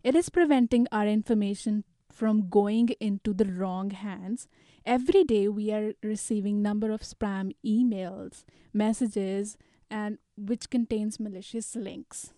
It 0.05 0.13
is 0.13 0.29
preventing 0.29 0.85
our 0.91 1.07
information 1.07 1.83
from 2.11 2.47
going 2.47 2.89
into 2.99 3.33
the 3.33 3.45
wrong 3.45 3.89
hands. 3.89 4.47
Every 4.85 5.23
day 5.23 5.47
we 5.47 5.71
are 5.71 5.93
receiving 6.03 6.61
number 6.61 6.91
of 6.91 7.01
spam 7.01 7.55
emails, 7.65 8.43
messages 8.71 9.57
and 9.89 10.19
which 10.37 10.69
contains 10.69 11.19
malicious 11.19 11.75
links. 11.75 12.33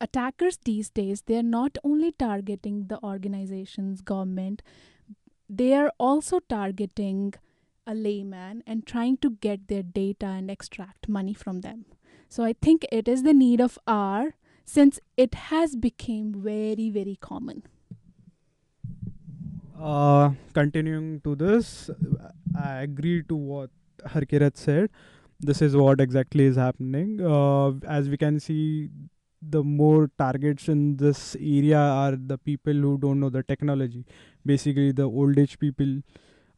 Attackers 0.00 0.58
these 0.64 0.90
days 0.90 1.22
they 1.22 1.36
are 1.36 1.44
not 1.44 1.78
only 1.84 2.10
targeting 2.10 2.88
the 2.88 3.00
organization's 3.00 4.00
government, 4.00 4.60
they 5.48 5.72
are 5.74 5.92
also 6.00 6.40
targeting 6.40 7.32
a 7.86 7.94
layman 7.94 8.64
and 8.66 8.84
trying 8.84 9.18
to 9.18 9.30
get 9.30 9.68
their 9.68 9.84
data 9.84 10.26
and 10.26 10.50
extract 10.50 11.08
money 11.08 11.32
from 11.32 11.60
them. 11.60 11.84
So 12.28 12.42
I 12.42 12.54
think 12.60 12.84
it 12.90 13.06
is 13.06 13.22
the 13.22 13.34
need 13.34 13.60
of 13.60 13.78
our 13.86 14.34
since 14.64 15.00
it 15.16 15.34
has 15.34 15.76
become 15.76 16.32
very 16.34 16.90
very 16.90 17.16
common. 17.20 17.62
uh, 19.78 20.30
continuing 20.52 21.20
to 21.22 21.34
this 21.34 21.90
i 22.64 22.72
agree 22.82 23.22
to 23.22 23.36
what 23.36 23.70
harkirat 24.14 24.56
said. 24.56 24.90
This 25.40 25.62
is 25.62 25.74
what 25.76 26.00
exactly 26.00 26.44
is 26.44 26.56
happening. 26.56 27.20
Uh, 27.20 27.70
as 27.88 28.08
we 28.10 28.16
can 28.18 28.38
see 28.40 28.90
the 29.42 29.62
more 29.62 30.10
targets 30.18 30.68
in 30.68 30.96
this 30.96 31.34
area 31.36 31.78
are 31.78 32.16
the 32.16 32.36
people 32.38 32.74
who 32.74 32.98
don't 32.98 33.20
know 33.20 33.30
the 33.30 33.42
technology. 33.42 34.04
Basically 34.44 34.92
the 34.92 35.04
old 35.04 35.38
age 35.38 35.58
people 35.58 36.02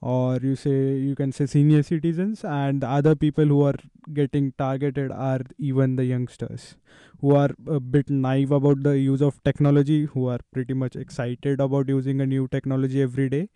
or 0.02 0.38
you 0.42 0.56
say 0.56 0.76
you 1.08 1.14
can 1.14 1.32
say 1.32 1.46
senior 1.46 1.82
citizens 1.82 2.44
and 2.44 2.80
the 2.82 2.88
other 2.88 3.14
people 3.14 3.44
who 3.46 3.62
are 3.62 3.76
getting 4.12 4.52
targeted 4.58 5.12
are 5.12 5.40
even 5.58 5.94
the 5.96 6.04
youngsters 6.04 6.76
who 7.20 7.34
are 7.36 7.50
a 7.68 7.78
bit 7.78 8.10
naive 8.10 8.50
about 8.50 8.82
the 8.82 8.98
use 8.98 9.22
of 9.22 9.42
technology 9.44 10.06
who 10.06 10.28
are 10.28 10.40
pretty 10.52 10.74
much 10.74 10.96
excited 10.96 11.60
about 11.60 11.88
using 11.88 12.20
a 12.20 12.26
new 12.26 12.48
technology 12.48 13.00
every 13.00 13.28
day. 13.28 13.48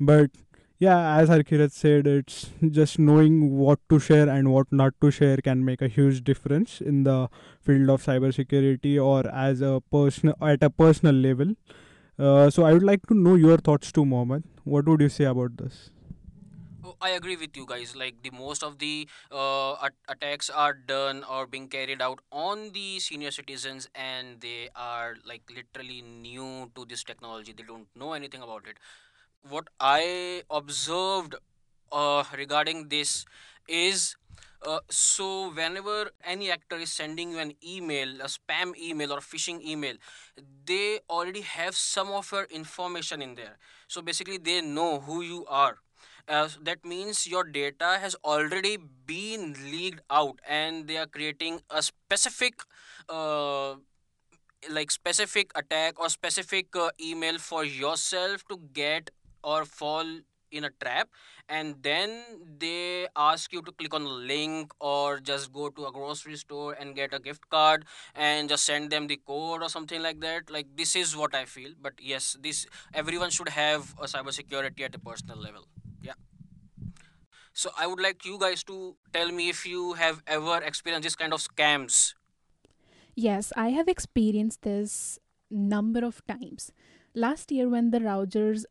But 0.00 0.30
yeah 0.82 1.16
as 1.16 1.28
Harkirat 1.28 1.72
said 1.72 2.08
it's 2.12 2.38
just 2.78 2.98
knowing 2.98 3.34
what 3.56 3.78
to 3.90 3.98
share 4.06 4.28
and 4.28 4.50
what 4.52 4.72
not 4.72 4.94
to 5.02 5.10
share 5.18 5.36
can 5.48 5.64
make 5.64 5.82
a 5.82 5.88
huge 5.96 6.24
difference 6.24 6.80
in 6.80 7.04
the 7.04 7.28
field 7.60 7.90
of 7.90 8.02
cybersecurity 8.02 8.94
or 9.10 9.20
as 9.42 9.60
a 9.60 9.80
person 9.92 10.32
at 10.40 10.64
a 10.68 10.70
personal 10.70 11.14
level 11.14 11.54
uh, 12.18 12.50
so 12.50 12.64
I 12.64 12.72
would 12.72 12.82
like 12.82 13.06
to 13.08 13.14
know 13.14 13.34
your 13.34 13.56
thoughts 13.58 13.92
too, 13.92 14.04
Mohammed. 14.04 14.44
What 14.64 14.86
would 14.86 15.00
you 15.00 15.08
say 15.08 15.24
about 15.24 15.56
this? 15.56 15.90
Oh, 16.84 16.96
I 17.00 17.10
agree 17.10 17.36
with 17.36 17.56
you 17.56 17.66
guys. 17.66 17.94
Like 17.96 18.22
the 18.22 18.30
most 18.30 18.62
of 18.62 18.78
the 18.78 19.08
uh, 19.30 19.74
at- 19.86 19.94
attacks 20.08 20.50
are 20.50 20.72
done 20.74 21.24
or 21.24 21.46
being 21.46 21.68
carried 21.68 22.00
out 22.02 22.20
on 22.32 22.70
the 22.72 22.98
senior 23.00 23.30
citizens, 23.30 23.88
and 23.94 24.40
they 24.40 24.68
are 24.74 25.16
like 25.24 25.42
literally 25.54 26.02
new 26.02 26.70
to 26.74 26.84
this 26.84 27.02
technology. 27.04 27.52
They 27.52 27.62
don't 27.64 27.88
know 27.94 28.12
anything 28.14 28.42
about 28.42 28.66
it. 28.66 28.78
What 29.48 29.68
I 29.80 30.42
observed 30.50 31.34
uh, 31.92 32.24
regarding 32.36 32.88
this 32.88 33.24
is 33.68 34.16
uh, 34.66 34.80
so 34.90 35.50
whenever 35.50 36.10
any 36.24 36.50
actor 36.50 36.76
is 36.76 36.92
sending 36.92 37.32
you 37.32 37.38
an 37.38 37.52
email 37.64 38.08
a 38.20 38.28
spam 38.34 38.76
email 38.78 39.12
or 39.12 39.18
phishing 39.20 39.60
email 39.62 39.94
they 40.66 41.00
already 41.10 41.42
have 41.42 41.74
some 41.74 42.08
of 42.08 42.30
your 42.32 42.44
information 42.44 43.22
in 43.22 43.34
there. 43.34 43.58
So 43.88 44.02
basically 44.02 44.38
they 44.38 44.60
know 44.60 45.00
who 45.00 45.22
you 45.22 45.44
are. 45.48 45.78
Uh, 46.28 46.48
that 46.62 46.84
means 46.84 47.26
your 47.26 47.44
data 47.44 47.98
has 48.00 48.14
already 48.24 48.76
been 48.76 49.54
leaked 49.70 50.00
out 50.10 50.40
and 50.48 50.86
they 50.86 50.96
are 50.96 51.06
creating 51.06 51.60
a 51.70 51.82
specific 51.82 52.54
uh, 53.08 53.74
like 54.70 54.90
specific 54.90 55.50
attack 55.56 55.98
or 55.98 56.08
specific 56.08 56.74
uh, 56.76 56.90
email 57.00 57.38
for 57.38 57.64
yourself 57.64 58.44
to 58.48 58.58
get 58.72 59.10
or 59.42 59.64
fall 59.64 60.06
in 60.52 60.64
a 60.64 60.70
trap 60.82 61.08
and 61.48 61.76
then 61.82 62.24
they 62.58 63.06
ask 63.16 63.52
you 63.52 63.62
to 63.62 63.72
click 63.72 63.94
on 63.94 64.02
a 64.02 64.08
link 64.08 64.72
or 64.80 65.18
just 65.18 65.52
go 65.52 65.70
to 65.70 65.86
a 65.86 65.92
grocery 65.92 66.36
store 66.36 66.74
and 66.74 66.94
get 66.94 67.12
a 67.14 67.18
gift 67.18 67.48
card 67.50 67.84
and 68.14 68.48
just 68.48 68.64
send 68.64 68.90
them 68.90 69.06
the 69.06 69.20
code 69.26 69.62
or 69.62 69.68
something 69.68 70.02
like 70.02 70.20
that. 70.20 70.50
Like 70.50 70.66
this 70.76 70.94
is 70.96 71.16
what 71.16 71.34
i 71.34 71.44
feel 71.44 71.72
but 71.80 71.94
yes 72.00 72.36
this 72.42 72.66
everyone 72.94 73.30
should 73.30 73.48
have 73.48 73.94
a 74.00 74.04
cybersecurity 74.04 74.80
at 74.82 74.94
a 74.94 74.98
personal 74.98 75.38
level. 75.38 75.66
Yeah. 76.02 76.14
So 77.52 77.70
i 77.78 77.86
would 77.86 78.00
like 78.00 78.24
you 78.24 78.38
guys 78.38 78.62
to 78.64 78.96
tell 79.12 79.30
me 79.30 79.48
if 79.48 79.66
you 79.66 79.94
have 79.94 80.22
ever 80.26 80.58
experienced 80.62 81.04
this 81.04 81.16
kind 81.16 81.32
of 81.32 81.40
scams. 81.40 82.14
Yes, 83.14 83.52
I 83.56 83.70
have 83.70 83.88
experienced 83.88 84.62
this 84.62 85.18
number 85.50 86.04
of 86.04 86.26
times. 86.26 86.72
Last 87.14 87.52
year 87.52 87.68
when 87.68 87.90
the 87.90 88.00
Rogers 88.00 88.64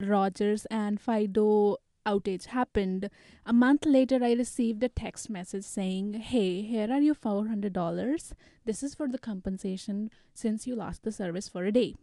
Rogers 0.00 0.66
and 0.66 1.00
Fido 1.00 1.76
outage 2.06 2.46
happened, 2.46 3.08
a 3.46 3.52
month 3.52 3.86
later 3.86 4.18
I 4.22 4.32
received 4.32 4.82
a 4.82 4.88
text 4.88 5.30
message 5.30 5.64
saying, 5.64 6.14
"Hey, 6.14 6.62
here 6.62 6.90
are 6.90 7.00
your 7.00 7.14
$400. 7.14 8.34
This 8.64 8.82
is 8.82 8.94
for 8.94 9.08
the 9.08 9.18
compensation 9.18 10.10
since 10.34 10.66
you 10.66 10.74
lost 10.76 11.02
the 11.02 11.12
service 11.12 11.48
for 11.48 11.64
a 11.64 11.72
day." 11.72 11.94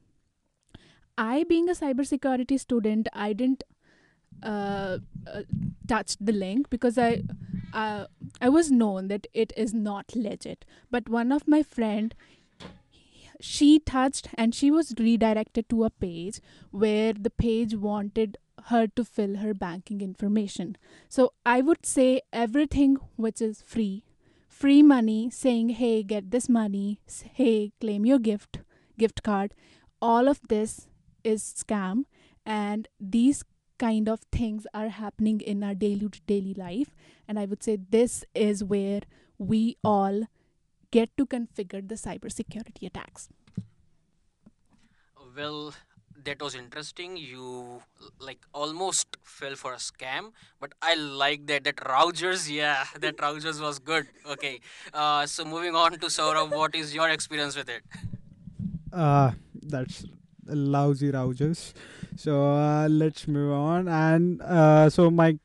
I 1.17 1.43
being 1.43 1.69
a 1.69 1.73
cybersecurity 1.73 2.59
student, 2.59 3.07
I 3.13 3.33
didn't 3.33 3.63
uh, 4.41 4.99
uh, 5.27 5.43
touch 5.87 6.17
the 6.19 6.31
link 6.31 6.69
because 6.69 6.97
I 6.97 7.23
uh, 7.73 8.05
I 8.41 8.49
was 8.49 8.71
known 8.71 9.07
that 9.09 9.27
it 9.33 9.53
is 9.55 9.73
not 9.73 10.15
legit. 10.15 10.65
But 10.89 11.09
one 11.09 11.31
of 11.31 11.47
my 11.47 11.61
friend 11.61 12.15
she 13.41 13.79
touched 13.79 14.29
and 14.35 14.53
she 14.53 14.71
was 14.71 14.93
redirected 14.97 15.67
to 15.69 15.83
a 15.83 15.89
page 15.89 16.39
where 16.71 17.13
the 17.13 17.29
page 17.29 17.75
wanted 17.75 18.37
her 18.65 18.87
to 18.87 19.03
fill 19.03 19.37
her 19.37 19.53
banking 19.53 20.01
information. 20.01 20.77
So 21.09 21.33
I 21.45 21.61
would 21.61 21.85
say 21.85 22.21
everything 22.31 22.97
which 23.15 23.41
is 23.41 23.61
free, 23.61 24.03
free 24.47 24.83
money, 24.83 25.29
saying, 25.29 25.69
hey, 25.69 26.03
get 26.03 26.31
this 26.31 26.47
money, 26.47 26.99
hey, 27.33 27.71
claim 27.81 28.05
your 28.05 28.19
gift, 28.19 28.59
gift 28.97 29.23
card, 29.23 29.53
all 30.01 30.27
of 30.27 30.39
this 30.47 30.87
is 31.23 31.41
scam. 31.43 32.05
And 32.45 32.87
these 32.99 33.43
kind 33.77 34.07
of 34.07 34.21
things 34.31 34.67
are 34.73 34.89
happening 34.89 35.41
in 35.41 35.63
our 35.63 35.73
daily 35.73 36.09
daily 36.27 36.53
life. 36.53 36.95
And 37.27 37.39
I 37.39 37.45
would 37.45 37.63
say 37.63 37.77
this 37.89 38.23
is 38.35 38.63
where 38.63 39.01
we 39.39 39.77
all 39.83 40.27
get 40.91 41.15
to 41.17 41.25
configure 41.25 41.87
the 41.87 41.95
cybersecurity 41.95 42.87
attacks. 42.87 43.29
Well, 45.35 45.73
that 46.23 46.41
was 46.41 46.55
interesting. 46.55 47.17
You 47.17 47.81
like 48.19 48.39
almost 48.53 49.17
fell 49.23 49.55
for 49.55 49.73
a 49.73 49.77
scam, 49.77 50.31
but 50.59 50.73
I 50.81 50.95
like 50.95 51.47
that. 51.47 51.63
That 51.63 51.79
Rougers, 51.87 52.49
yeah, 52.49 52.85
that 52.99 53.19
Rougers 53.21 53.59
was 53.61 53.79
good. 53.79 54.07
Okay. 54.27 54.59
Uh, 54.93 55.25
so 55.25 55.45
moving 55.45 55.75
on 55.75 55.93
to 55.93 56.07
Saurabh, 56.07 56.51
what 56.51 56.75
is 56.75 56.93
your 56.93 57.09
experience 57.09 57.55
with 57.55 57.69
it? 57.69 57.83
Uh, 58.91 59.31
that's 59.61 60.05
lousy 60.45 61.11
rousers. 61.11 61.73
So 62.15 62.53
uh, 62.53 62.87
let's 62.89 63.27
move 63.27 63.53
on. 63.53 63.87
And 63.87 64.41
uh, 64.41 64.89
so 64.89 65.09
my 65.09 65.37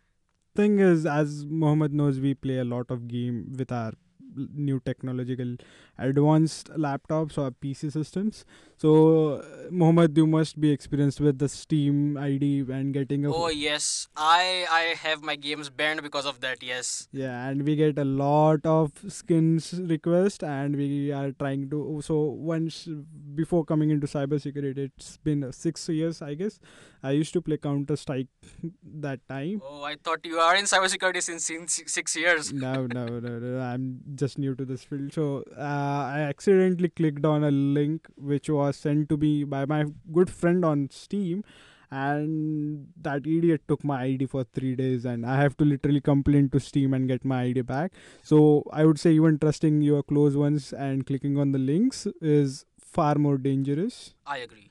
thing 0.55 0.79
is, 0.81 1.07
as 1.07 1.45
Mohammed 1.47 1.93
knows, 1.93 2.21
we 2.21 2.35
play 2.35 2.59
a 2.59 2.65
lot 2.65 2.91
of 2.91 3.09
game 3.09 3.53
with 3.57 3.73
our 3.73 3.93
l- 3.93 4.06
new 4.37 4.81
technological 4.81 5.57
advanced 5.99 6.71
laptops 6.77 7.39
or 7.39 7.51
PC 7.51 7.91
systems. 7.91 8.45
So, 8.77 9.41
uh, 9.41 9.43
Mohammed, 9.71 10.17
you 10.17 10.27
must 10.27 10.61
be 10.61 10.71
experienced 10.71 11.21
with 11.21 11.39
the 11.39 11.49
Steam 11.49 12.17
ID 12.17 12.65
and 12.71 12.93
getting 12.93 13.25
a 13.25 13.33
Oh 13.35 13.49
yes, 13.49 14.09
I 14.17 14.67
I 14.71 14.83
have 15.03 15.23
my 15.23 15.37
games 15.37 15.71
banned 15.71 16.03
because 16.03 16.27
of 16.27 16.41
that. 16.41 16.63
Yes. 16.63 17.09
yeah, 17.13 17.49
and 17.49 17.63
we 17.65 17.77
get 17.77 17.99
a 17.99 18.05
lot 18.05 18.65
of 18.65 18.93
skins 19.09 19.81
request, 19.95 20.43
and 20.43 20.77
we 20.77 21.13
are 21.13 21.33
trying 21.33 21.69
to. 21.71 22.01
So 22.05 22.19
once 22.53 22.89
before 23.35 23.65
coming 23.65 23.91
into 23.91 24.07
cybersecurity, 24.07 24.91
it's 24.91 25.17
been 25.19 25.51
six 25.53 25.89
years, 25.89 26.21
I 26.23 26.35
guess. 26.35 26.59
I 27.03 27.13
used 27.13 27.33
to 27.35 27.41
play 27.41 27.57
Counter 27.57 27.97
Strike 27.97 28.29
that 29.07 29.21
time. 29.29 29.61
Oh, 29.65 29.83
I 29.83 29.97
thought 30.03 30.21
you 30.25 30.39
are 30.39 30.57
in 30.57 30.65
cybersecurity 30.65 31.23
since, 31.23 31.45
since 31.47 31.83
six 31.87 32.17
years. 32.17 32.53
no, 32.53 32.87
no, 32.87 33.07
no, 33.07 33.39
no. 33.39 33.61
I'm 33.61 34.01
just 34.15 34.39
new 34.39 34.55
to 34.55 34.65
this 34.65 34.83
field. 34.85 35.13
So 35.13 35.45
uh, 35.57 35.61
I 35.87 36.21
accidentally 36.21 36.89
clicked 36.89 37.25
on 37.25 37.45
a 37.45 37.51
link 37.51 38.07
which 38.17 38.49
was 38.49 38.77
sent 38.77 39.09
to 39.11 39.17
me 39.17 39.45
by 39.45 39.65
my 39.67 39.87
good 40.13 40.31
friend 40.31 40.65
on 40.65 40.89
Steam, 40.91 41.45
and 41.91 42.89
that 43.01 43.27
idiot 43.27 43.63
took 43.69 43.85
my 43.85 44.03
ID 44.03 44.27
for 44.27 44.45
three 44.45 44.75
days, 44.75 45.05
and 45.05 45.25
I 45.25 45.37
have 45.41 45.57
to 45.59 45.65
literally 45.65 46.01
complain 46.01 46.51
to 46.51 46.61
Steam 46.61 46.95
and 46.95 47.07
get 47.07 47.25
my 47.25 47.43
ID 47.43 47.63
back. 47.63 47.93
So 48.23 48.65
I 48.73 48.85
would 48.85 48.99
say 48.99 49.13
even 49.13 49.39
trusting 49.39 49.83
your 49.83 50.03
close 50.03 50.37
ones 50.37 50.73
and 50.73 51.07
clicking 51.07 51.39
on 51.39 51.53
the 51.53 51.59
links 51.59 52.07
is 52.21 52.65
far 52.79 53.15
more 53.17 53.39
dangerous. 53.39 54.15
I 54.27 54.39
agree. 54.39 54.66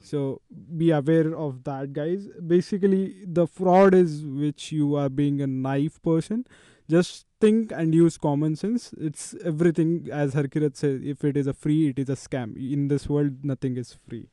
I. 0.00 0.06
So 0.06 0.40
be 0.76 0.90
aware 0.90 1.36
of 1.36 1.64
that, 1.64 1.92
guys. 1.92 2.28
Basically, 2.46 3.24
the 3.24 3.46
fraud 3.46 3.94
is 3.94 4.24
which 4.24 4.72
you 4.72 4.94
are 4.96 5.08
being 5.08 5.40
a 5.40 5.46
naive 5.46 6.02
person. 6.02 6.46
Just 6.88 7.26
think 7.40 7.70
and 7.70 7.94
use 7.94 8.16
common 8.16 8.56
sense. 8.56 8.94
It's 8.98 9.34
everything, 9.44 10.08
as 10.10 10.34
Harkirat 10.34 10.76
said. 10.76 11.02
If 11.04 11.24
it 11.24 11.36
is 11.36 11.46
a 11.46 11.52
free, 11.52 11.88
it 11.88 11.98
is 11.98 12.08
a 12.08 12.14
scam. 12.14 12.56
In 12.56 12.88
this 12.88 13.08
world, 13.08 13.44
nothing 13.44 13.76
is 13.76 13.96
free. 14.08 14.28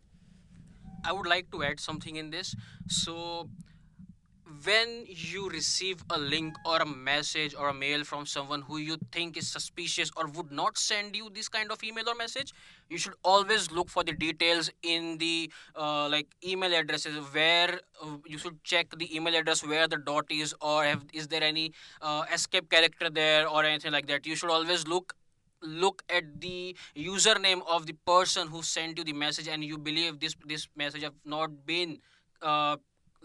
I 1.04 1.12
would 1.12 1.28
like 1.28 1.52
to 1.52 1.64
add 1.64 1.80
something 1.80 2.16
in 2.16 2.30
this. 2.32 2.56
So, 2.88 3.50
when 4.64 5.06
you 5.08 5.50
receive 5.50 6.04
a 6.10 6.18
link 6.18 6.56
or 6.66 6.78
a 6.78 6.86
message 6.86 7.56
or 7.56 7.70
a 7.70 7.74
mail 7.74 8.04
from 8.04 8.26
someone 8.26 8.62
who 8.62 8.78
you 8.78 8.98
think 9.12 9.38
is 9.38 9.48
suspicious 9.48 10.12
or 10.16 10.28
would 10.28 10.52
not 10.52 10.78
send 10.78 11.16
you 11.16 11.30
this 11.34 11.50
kind 11.50 11.72
of 11.72 11.84
email 11.84 12.08
or 12.08 12.16
message, 12.16 12.54
you 12.90 12.98
should 12.98 13.14
always 13.24 13.72
look 13.72 13.90
for 13.90 14.04
the 14.04 14.14
details 14.14 14.70
in 14.84 15.18
the 15.18 15.52
uh, 15.76 16.08
like 16.10 16.28
email 16.46 16.74
addresses 16.74 17.16
where 17.34 17.80
uh, 18.02 18.18
you 18.26 18.38
should 18.38 18.64
check 18.64 18.88
the 18.98 19.16
email 19.16 19.36
address 19.36 19.66
where 19.66 19.88
the 19.88 19.98
dot 19.98 20.26
is 20.30 20.54
or 20.62 20.84
have 20.84 21.04
is 21.14 21.28
there 21.28 21.44
any 21.44 21.72
uh, 22.02 22.24
escape 22.34 22.70
character 22.70 23.10
there 23.10 23.48
or 23.48 23.64
anything 23.64 23.92
like 23.92 24.08
that. 24.08 24.26
You 24.26 24.36
should 24.36 24.50
always 24.50 24.88
look 24.88 25.16
look 25.62 26.04
at 26.10 26.42
the 26.42 26.76
username 26.96 27.62
of 27.68 27.86
the 27.88 27.94
person 28.06 28.48
who 28.48 28.62
sent 28.62 28.98
you 28.98 29.04
the 29.04 29.14
message 29.14 29.48
and 29.48 29.64
you 29.64 29.78
believe 29.78 30.20
this 30.20 30.36
this 30.46 30.68
message 30.76 31.02
have 31.02 31.16
not 31.26 31.66
been 31.66 31.98
uh, 32.42 32.76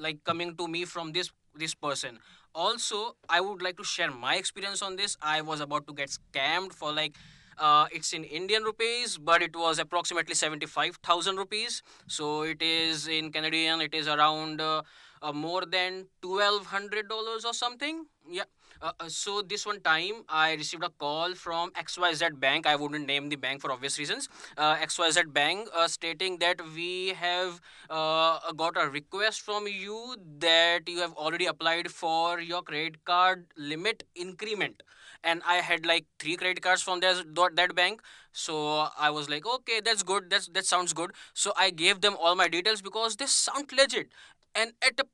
like 0.00 0.22
coming 0.24 0.56
to 0.56 0.68
me 0.68 0.84
from 0.84 1.12
this 1.12 1.30
this 1.54 1.74
person. 1.74 2.18
Also 2.54 3.16
i 3.28 3.40
would 3.40 3.62
like 3.62 3.76
to 3.76 3.84
share 3.84 4.10
my 4.10 4.34
experience 4.36 4.82
on 4.82 4.96
this. 4.96 5.16
I 5.22 5.40
was 5.42 5.60
about 5.60 5.86
to 5.88 5.94
get 5.94 6.10
scammed 6.10 6.72
for 6.72 6.92
like 6.92 7.16
uh, 7.58 7.86
it's 7.92 8.12
in 8.12 8.24
indian 8.24 8.62
rupees 8.64 9.18
but 9.18 9.42
it 9.42 9.54
was 9.54 9.78
approximately 9.78 10.34
75000 10.34 11.36
rupees. 11.36 11.82
So 12.08 12.42
it 12.42 12.62
is 12.62 13.06
in 13.08 13.30
canadian 13.32 13.80
it 13.80 13.94
is 13.94 14.08
around 14.08 14.60
uh, 14.60 14.82
uh, 15.22 15.32
more 15.32 15.64
than 15.66 16.06
$1200 16.22 17.44
or 17.44 17.52
something. 17.54 18.06
Yeah 18.30 18.44
uh, 18.82 18.92
uh, 19.00 19.08
so 19.08 19.42
this 19.42 19.66
one 19.66 19.80
time 19.80 20.24
I 20.28 20.54
received 20.54 20.82
a 20.84 20.88
call 20.88 21.34
from 21.34 21.70
XYZ 21.76 22.40
Bank. 22.40 22.66
I 22.66 22.76
wouldn't 22.76 23.06
name 23.06 23.28
the 23.28 23.36
bank 23.36 23.60
for 23.60 23.70
obvious 23.72 23.98
reasons. 23.98 24.28
Uh, 24.56 24.76
XYZ 24.80 25.32
Bank 25.32 25.68
uh, 25.74 25.86
stating 25.88 26.38
that 26.38 26.60
we 26.74 27.08
have 27.08 27.60
uh, 27.90 28.38
got 28.52 28.76
a 28.82 28.88
request 28.88 29.42
from 29.42 29.66
you 29.66 30.16
that 30.38 30.88
you 30.88 30.98
have 30.98 31.12
already 31.12 31.46
applied 31.46 31.90
for 31.90 32.40
your 32.40 32.62
credit 32.62 33.04
card 33.04 33.46
limit 33.56 34.04
increment. 34.14 34.82
And 35.22 35.42
I 35.46 35.56
had 35.56 35.84
like 35.84 36.06
three 36.18 36.36
credit 36.36 36.62
cards 36.62 36.82
from 36.82 37.00
their, 37.00 37.14
that 37.56 37.74
bank. 37.74 38.00
So 38.32 38.86
I 38.98 39.10
was 39.10 39.28
like, 39.28 39.46
okay, 39.46 39.80
that's 39.84 40.02
good. 40.02 40.30
That's 40.30 40.48
that 40.48 40.64
sounds 40.64 40.94
good. 40.94 41.10
So 41.34 41.52
I 41.58 41.70
gave 41.70 42.00
them 42.00 42.16
all 42.18 42.34
my 42.34 42.48
details 42.48 42.80
because 42.80 43.16
they 43.16 43.26
sound 43.26 43.70
legit 43.76 44.08
and 44.54 44.72
at 44.82 44.98
a, 45.00 45.04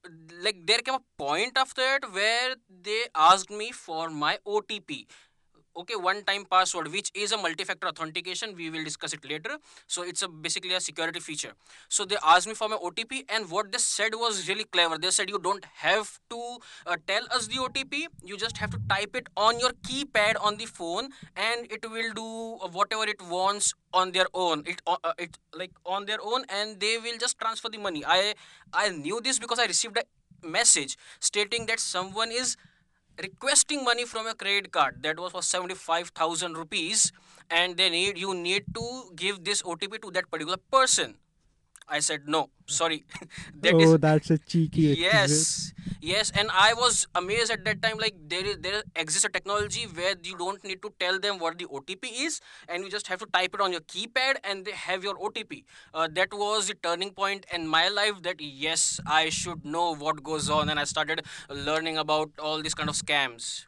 like 0.42 0.66
there 0.66 0.78
came 0.78 0.94
a 0.94 1.02
point 1.18 1.56
after 1.56 1.82
it 1.96 2.04
where 2.12 2.54
they 2.82 3.04
asked 3.14 3.50
me 3.50 3.70
for 3.72 4.08
my 4.10 4.38
otp 4.46 5.06
okay 5.76 5.96
one 5.96 6.22
time 6.24 6.44
password 6.50 6.90
which 6.92 7.10
is 7.14 7.32
a 7.32 7.36
multi-factor 7.36 7.88
authentication 7.88 8.54
we 8.56 8.70
will 8.70 8.84
discuss 8.84 9.12
it 9.12 9.28
later. 9.28 9.58
So 9.86 10.02
it's 10.02 10.22
a 10.22 10.28
basically 10.28 10.74
a 10.74 10.80
security 10.80 11.20
feature. 11.20 11.52
So 11.88 12.04
they 12.04 12.16
asked 12.24 12.46
me 12.46 12.54
for 12.54 12.68
my 12.68 12.76
otp 12.76 13.24
and 13.28 13.50
what 13.50 13.72
they 13.72 13.78
said 13.78 14.14
was 14.14 14.48
really 14.48 14.64
clever. 14.64 14.98
They 14.98 15.10
said 15.10 15.30
you 15.30 15.38
don't 15.38 15.64
have 15.76 16.18
to 16.30 16.58
uh, 16.86 16.96
tell 17.06 17.24
us 17.32 17.46
the 17.46 17.56
otp 17.56 18.06
you 18.24 18.36
just 18.36 18.58
have 18.58 18.70
to 18.70 18.78
type 18.88 19.14
it 19.14 19.28
on 19.36 19.60
your 19.60 19.72
keypad 19.88 20.36
on 20.42 20.56
the 20.56 20.66
phone 20.66 21.08
and 21.36 21.70
it 21.70 21.88
will 21.90 22.12
do 22.14 22.64
uh, 22.64 22.68
whatever 22.68 23.04
it 23.04 23.20
wants 23.30 23.74
on 23.92 24.12
their 24.12 24.26
own. 24.34 24.62
It 24.66 24.82
uh, 24.86 24.96
uh, 25.04 25.12
it 25.18 25.38
like 25.54 25.72
on 25.84 26.06
their 26.06 26.18
own 26.22 26.44
and 26.48 26.80
they 26.80 26.98
will 26.98 27.18
just 27.18 27.38
transfer 27.38 27.68
the 27.68 27.78
money. 27.78 28.04
I 28.06 28.34
i 28.72 28.88
knew 28.90 29.20
this 29.20 29.38
because 29.38 29.58
i 29.58 29.66
received 29.66 29.98
a 29.98 30.04
message 30.46 30.96
stating 31.20 31.66
that 31.66 31.80
someone 31.80 32.30
is 32.30 32.56
requesting 33.22 33.84
money 33.84 34.04
from 34.04 34.26
a 34.26 34.34
credit 34.34 34.72
card. 34.72 35.02
That 35.02 35.18
was 35.18 35.32
for 35.32 35.42
75000 35.42 36.56
rupees 36.56 37.12
and 37.50 37.76
they 37.76 37.90
need 37.90 38.18
you 38.18 38.34
need 38.34 38.64
to 38.74 38.86
give 39.14 39.44
this 39.44 39.62
otp 39.62 40.00
to 40.02 40.10
that 40.10 40.28
particular 40.30 40.56
person 40.70 41.14
i 41.88 41.98
said 42.00 42.26
no 42.26 42.50
sorry. 42.66 43.04
That 43.62 43.80
is 43.80 43.92
oh, 43.92 43.96
that's 43.96 44.30
a 44.30 44.38
cheeky 44.38 44.94
yes. 44.98 45.72
yes 46.00 46.32
and 46.34 46.50
i 46.52 46.74
was 46.74 47.06
amazed 47.14 47.50
at 47.50 47.64
that 47.64 47.80
time 47.80 47.98
like 47.98 48.16
there 48.28 48.44
is 48.44 48.58
there 48.58 48.82
exists 48.96 49.24
a 49.24 49.28
technology 49.28 49.84
where 49.84 50.14
you 50.22 50.36
don't 50.36 50.64
need 50.64 50.82
to 50.82 50.92
tell 50.98 51.20
them 51.20 51.38
what 51.38 51.58
the 51.58 51.66
otp 51.66 52.10
is 52.26 52.40
and 52.68 52.82
you 52.82 52.90
just 52.90 53.06
have 53.06 53.20
to 53.20 53.26
type 53.26 53.54
it 53.54 53.60
on 53.60 53.72
your 53.72 53.80
keypad 53.82 54.36
and 54.42 54.64
they 54.64 54.72
have 54.72 55.04
your 55.04 55.14
otp 55.16 55.62
uh, 55.94 56.08
that 56.12 56.32
was 56.32 56.68
the 56.68 56.74
turning 56.74 57.10
point 57.10 57.46
in 57.52 57.66
my 57.66 57.88
life 57.88 58.20
that 58.22 58.40
yes 58.40 59.00
i 59.06 59.28
should 59.28 59.64
know 59.64 59.94
what 59.94 60.22
goes 60.22 60.50
on 60.50 60.68
and 60.68 60.80
i 60.80 60.84
started 60.84 61.24
learning 61.50 61.98
about 61.98 62.30
all 62.38 62.62
these 62.62 62.74
kind 62.74 62.88
of 62.88 62.94
scams. 62.94 63.66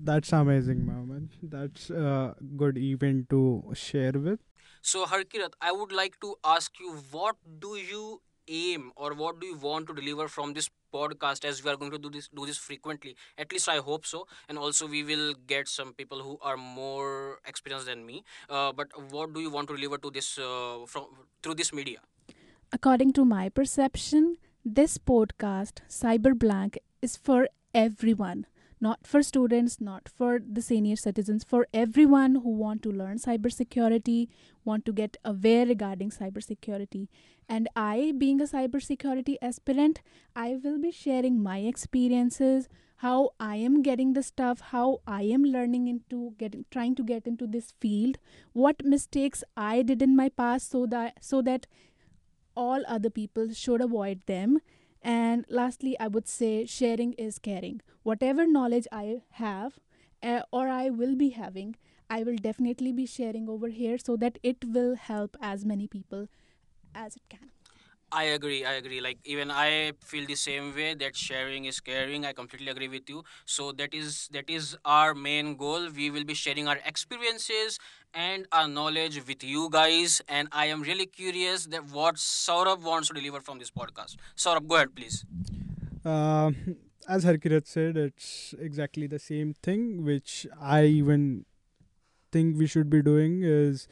That's 0.00 0.32
amazing, 0.32 0.86
Mohammed. 0.86 1.30
That's 1.42 1.90
a 1.90 2.34
good 2.56 2.78
event 2.78 3.28
to 3.30 3.72
share 3.74 4.12
with. 4.12 4.40
So 4.82 5.04
harkirat 5.06 5.54
i 5.60 5.72
would 5.72 5.92
like 5.92 6.18
to 6.20 6.36
ask 6.44 6.80
you 6.80 6.96
what 7.10 7.36
do 7.60 7.76
you 7.76 8.20
aim 8.48 8.90
or 8.96 9.14
what 9.14 9.40
do 9.40 9.46
you 9.46 9.56
want 9.56 9.86
to 9.88 9.94
deliver 9.94 10.26
from 10.28 10.54
this 10.54 10.70
podcast 10.92 11.44
as 11.44 11.62
we 11.62 11.70
are 11.70 11.76
going 11.76 11.90
to 11.90 11.98
do 11.98 12.10
this 12.10 12.28
do 12.28 12.46
this 12.46 12.56
frequently? 12.56 13.16
At 13.36 13.52
least 13.52 13.68
i 13.68 13.78
hope 13.78 14.06
so. 14.06 14.26
And 14.48 14.58
also 14.58 14.86
we 14.86 15.02
will 15.02 15.34
get 15.46 15.68
some 15.68 15.92
people 15.94 16.22
who 16.22 16.38
are 16.42 16.56
more 16.56 17.38
experienced 17.46 17.86
than 17.86 18.06
me. 18.06 18.24
Uh, 18.48 18.72
but 18.72 18.88
what 19.10 19.34
do 19.34 19.40
you 19.40 19.50
want 19.50 19.68
to 19.68 19.76
deliver 19.76 19.98
to 19.98 20.10
this 20.10 20.38
uh, 20.38 20.86
from 20.86 21.06
through 21.42 21.54
this 21.54 21.72
media? 21.72 22.00
According 22.72 23.12
to 23.14 23.24
my 23.24 23.48
perception, 23.48 24.36
this 24.64 24.98
podcast, 24.98 25.80
CyberBlanc, 25.88 26.76
is 27.00 27.16
for 27.16 27.48
everyone. 27.74 28.46
Not 28.80 29.06
for 29.06 29.22
students, 29.22 29.80
not 29.80 30.08
for 30.08 30.38
the 30.38 30.62
senior 30.62 30.96
citizens, 30.96 31.42
for 31.42 31.66
everyone 31.74 32.36
who 32.36 32.50
want 32.50 32.82
to 32.82 32.92
learn 32.92 33.18
cybersecurity, 33.18 34.28
want 34.64 34.84
to 34.84 34.92
get 34.92 35.16
aware 35.24 35.66
regarding 35.66 36.10
cybersecurity. 36.10 37.08
And 37.48 37.68
I, 37.74 38.12
being 38.16 38.40
a 38.40 38.44
cybersecurity 38.44 39.36
aspirant, 39.42 40.00
I 40.36 40.58
will 40.62 40.78
be 40.78 40.92
sharing 40.92 41.42
my 41.42 41.58
experiences, 41.58 42.68
how 42.98 43.30
I 43.40 43.56
am 43.56 43.82
getting 43.82 44.12
the 44.12 44.22
stuff, 44.22 44.60
how 44.60 45.00
I 45.06 45.22
am 45.22 45.44
learning 45.44 45.88
into 45.88 46.34
getting 46.38 46.64
trying 46.70 46.94
to 46.96 47.02
get 47.04 47.26
into 47.26 47.46
this 47.46 47.72
field, 47.80 48.18
what 48.52 48.84
mistakes 48.84 49.44
I 49.56 49.82
did 49.82 50.02
in 50.02 50.16
my 50.16 50.28
past 50.28 50.70
so 50.70 50.86
that 50.86 51.18
so 51.20 51.42
that 51.42 51.66
all 52.56 52.82
other 52.88 53.10
people 53.10 53.52
should 53.52 53.80
avoid 53.80 54.20
them. 54.26 54.58
And 55.02 55.44
lastly, 55.48 55.98
I 55.98 56.08
would 56.08 56.28
say 56.28 56.66
sharing 56.66 57.12
is 57.14 57.38
caring. 57.38 57.80
Whatever 58.02 58.46
knowledge 58.46 58.86
I 58.90 59.22
have 59.32 59.78
uh, 60.22 60.42
or 60.50 60.68
I 60.68 60.90
will 60.90 61.14
be 61.14 61.30
having, 61.30 61.76
I 62.10 62.22
will 62.22 62.36
definitely 62.36 62.92
be 62.92 63.06
sharing 63.06 63.48
over 63.48 63.68
here 63.68 63.98
so 63.98 64.16
that 64.16 64.38
it 64.42 64.64
will 64.64 64.96
help 64.96 65.36
as 65.40 65.64
many 65.64 65.86
people 65.86 66.28
as 66.94 67.16
it 67.16 67.22
can. 67.28 67.50
I 68.12 68.24
agree. 68.24 68.64
I 68.64 68.74
agree. 68.74 69.00
Like 69.00 69.18
even 69.24 69.50
I 69.50 69.92
feel 70.00 70.26
the 70.26 70.34
same 70.34 70.74
way 70.74 70.94
that 70.94 71.16
sharing 71.16 71.64
is 71.66 71.80
caring. 71.80 72.24
I 72.24 72.32
completely 72.32 72.68
agree 72.70 72.88
with 72.88 73.08
you. 73.08 73.22
So 73.44 73.72
that 73.72 73.94
is 73.94 74.28
that 74.32 74.48
is 74.48 74.76
our 74.84 75.14
main 75.14 75.56
goal. 75.56 75.88
We 75.94 76.10
will 76.10 76.24
be 76.24 76.34
sharing 76.34 76.68
our 76.68 76.78
experiences 76.84 77.78
and 78.14 78.46
our 78.52 78.66
knowledge 78.68 79.20
with 79.26 79.44
you 79.44 79.68
guys. 79.70 80.20
And 80.28 80.48
I 80.52 80.66
am 80.66 80.82
really 80.82 81.06
curious 81.06 81.66
that 81.66 81.84
what 81.90 82.16
Saurabh 82.16 82.82
wants 82.82 83.08
to 83.08 83.14
deliver 83.14 83.40
from 83.40 83.58
this 83.58 83.70
podcast. 83.70 84.16
Saurabh, 84.36 84.66
go 84.68 84.76
ahead, 84.76 84.94
please. 84.94 85.24
Uh, 86.04 86.52
as 87.08 87.24
Harkirat 87.24 87.66
said, 87.66 87.96
it's 87.96 88.54
exactly 88.60 89.06
the 89.06 89.18
same 89.18 89.54
thing, 89.62 90.04
which 90.04 90.46
I 90.60 90.84
even 90.84 91.44
think 92.32 92.58
we 92.58 92.66
should 92.66 92.90
be 92.90 93.02
doing 93.02 93.42
is 93.42 93.88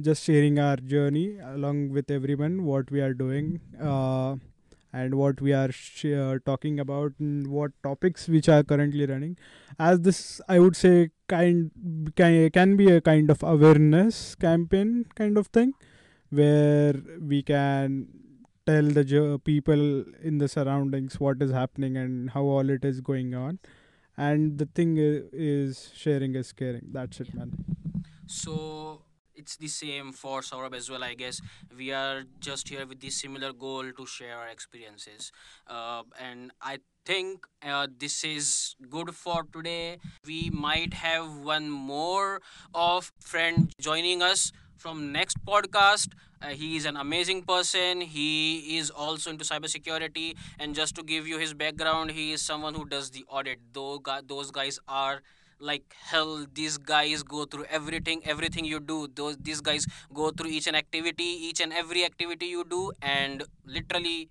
just 0.00 0.24
sharing 0.24 0.58
our 0.58 0.76
journey 0.76 1.38
along 1.38 1.90
with 1.90 2.10
everyone, 2.10 2.64
what 2.64 2.90
we 2.90 3.00
are 3.00 3.14
doing, 3.14 3.60
uh, 3.80 4.36
and 4.92 5.14
what 5.14 5.40
we 5.40 5.52
are 5.52 5.70
sh- 5.72 6.06
uh, 6.06 6.38
talking 6.44 6.80
about, 6.80 7.12
and 7.18 7.46
what 7.48 7.72
topics 7.82 8.28
which 8.28 8.48
are 8.48 8.62
currently 8.62 9.06
running. 9.06 9.36
As 9.78 10.00
this, 10.00 10.40
I 10.48 10.58
would 10.58 10.76
say, 10.76 11.10
kind 11.28 11.70
can, 12.16 12.50
can 12.50 12.76
be 12.76 12.90
a 12.90 13.00
kind 13.00 13.30
of 13.30 13.42
awareness 13.42 14.34
campaign 14.34 15.06
kind 15.14 15.36
of 15.38 15.48
thing, 15.48 15.74
where 16.30 16.94
we 17.20 17.42
can 17.42 18.08
tell 18.66 18.82
the 18.82 19.04
jo- 19.04 19.38
people 19.38 20.04
in 20.22 20.38
the 20.38 20.48
surroundings 20.48 21.20
what 21.20 21.40
is 21.42 21.50
happening 21.52 21.96
and 21.96 22.30
how 22.30 22.42
all 22.42 22.68
it 22.68 22.84
is 22.84 23.00
going 23.00 23.34
on 23.34 23.58
and 24.16 24.58
the 24.58 24.66
thing 24.74 24.98
i- 24.98 25.22
is 25.32 25.92
sharing 25.94 26.34
is 26.34 26.52
caring 26.52 26.86
that's 26.92 27.20
it 27.20 27.28
Yeah. 27.32 27.38
man 27.44 27.52
So 28.26 29.02
it's 29.36 29.56
the 29.56 29.68
same 29.68 30.12
for 30.12 30.40
Saurabh 30.40 30.74
as 30.74 30.90
well, 30.90 31.04
I 31.04 31.14
guess. 31.14 31.40
We 31.76 31.92
are 31.92 32.24
just 32.40 32.68
here 32.68 32.86
with 32.86 33.00
the 33.00 33.10
similar 33.10 33.52
goal 33.52 33.90
to 33.92 34.06
share 34.06 34.36
our 34.36 34.48
experiences. 34.48 35.32
Uh, 35.66 36.02
and 36.20 36.52
I 36.60 36.78
think 37.04 37.46
uh, 37.62 37.86
this 37.98 38.24
is 38.24 38.74
good 38.90 39.14
for 39.14 39.44
today. 39.52 39.98
We 40.26 40.50
might 40.50 40.94
have 40.94 41.36
one 41.38 41.70
more 41.70 42.40
of 42.74 43.12
friend 43.20 43.72
joining 43.80 44.22
us 44.22 44.52
from 44.76 45.12
next 45.12 45.44
podcast. 45.46 46.08
Uh, 46.42 46.48
he 46.48 46.76
is 46.76 46.84
an 46.84 46.96
amazing 46.96 47.42
person. 47.42 48.00
He 48.00 48.76
is 48.78 48.90
also 48.90 49.30
into 49.30 49.44
cybersecurity. 49.44 50.34
And 50.58 50.74
just 50.74 50.94
to 50.96 51.02
give 51.02 51.26
you 51.26 51.38
his 51.38 51.54
background, 51.54 52.10
he 52.10 52.32
is 52.32 52.42
someone 52.42 52.74
who 52.74 52.84
does 52.86 53.10
the 53.10 53.24
audit. 53.28 53.58
Though 53.72 54.02
those 54.26 54.50
guys 54.50 54.78
are 54.88 55.22
like 55.58 55.94
hell 56.10 56.46
these 56.54 56.78
guys 56.78 57.22
go 57.22 57.44
through 57.44 57.64
everything 57.70 58.20
everything 58.24 58.64
you 58.64 58.80
do 58.80 59.08
those 59.14 59.36
these 59.38 59.60
guys 59.60 59.86
go 60.12 60.30
through 60.30 60.50
each 60.50 60.66
and 60.66 60.76
activity 60.76 61.30
each 61.48 61.60
and 61.60 61.72
every 61.72 62.04
activity 62.04 62.46
you 62.46 62.64
do 62.64 62.92
and 63.00 63.42
literally 63.64 64.28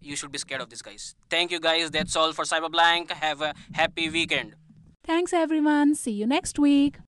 you 0.00 0.16
should 0.16 0.32
be 0.32 0.38
scared 0.38 0.60
of 0.60 0.70
these 0.70 0.82
guys 0.82 1.14
thank 1.30 1.50
you 1.50 1.60
guys 1.60 1.90
that's 1.90 2.16
all 2.16 2.32
for 2.32 2.44
CyberBlanc 2.44 3.10
have 3.10 3.42
a 3.42 3.54
happy 3.72 4.08
weekend 4.08 4.54
Thanks, 5.04 5.32
everyone. 5.32 5.96
See 5.96 6.12
you 6.12 6.28
next 6.28 6.60
week. 6.60 7.00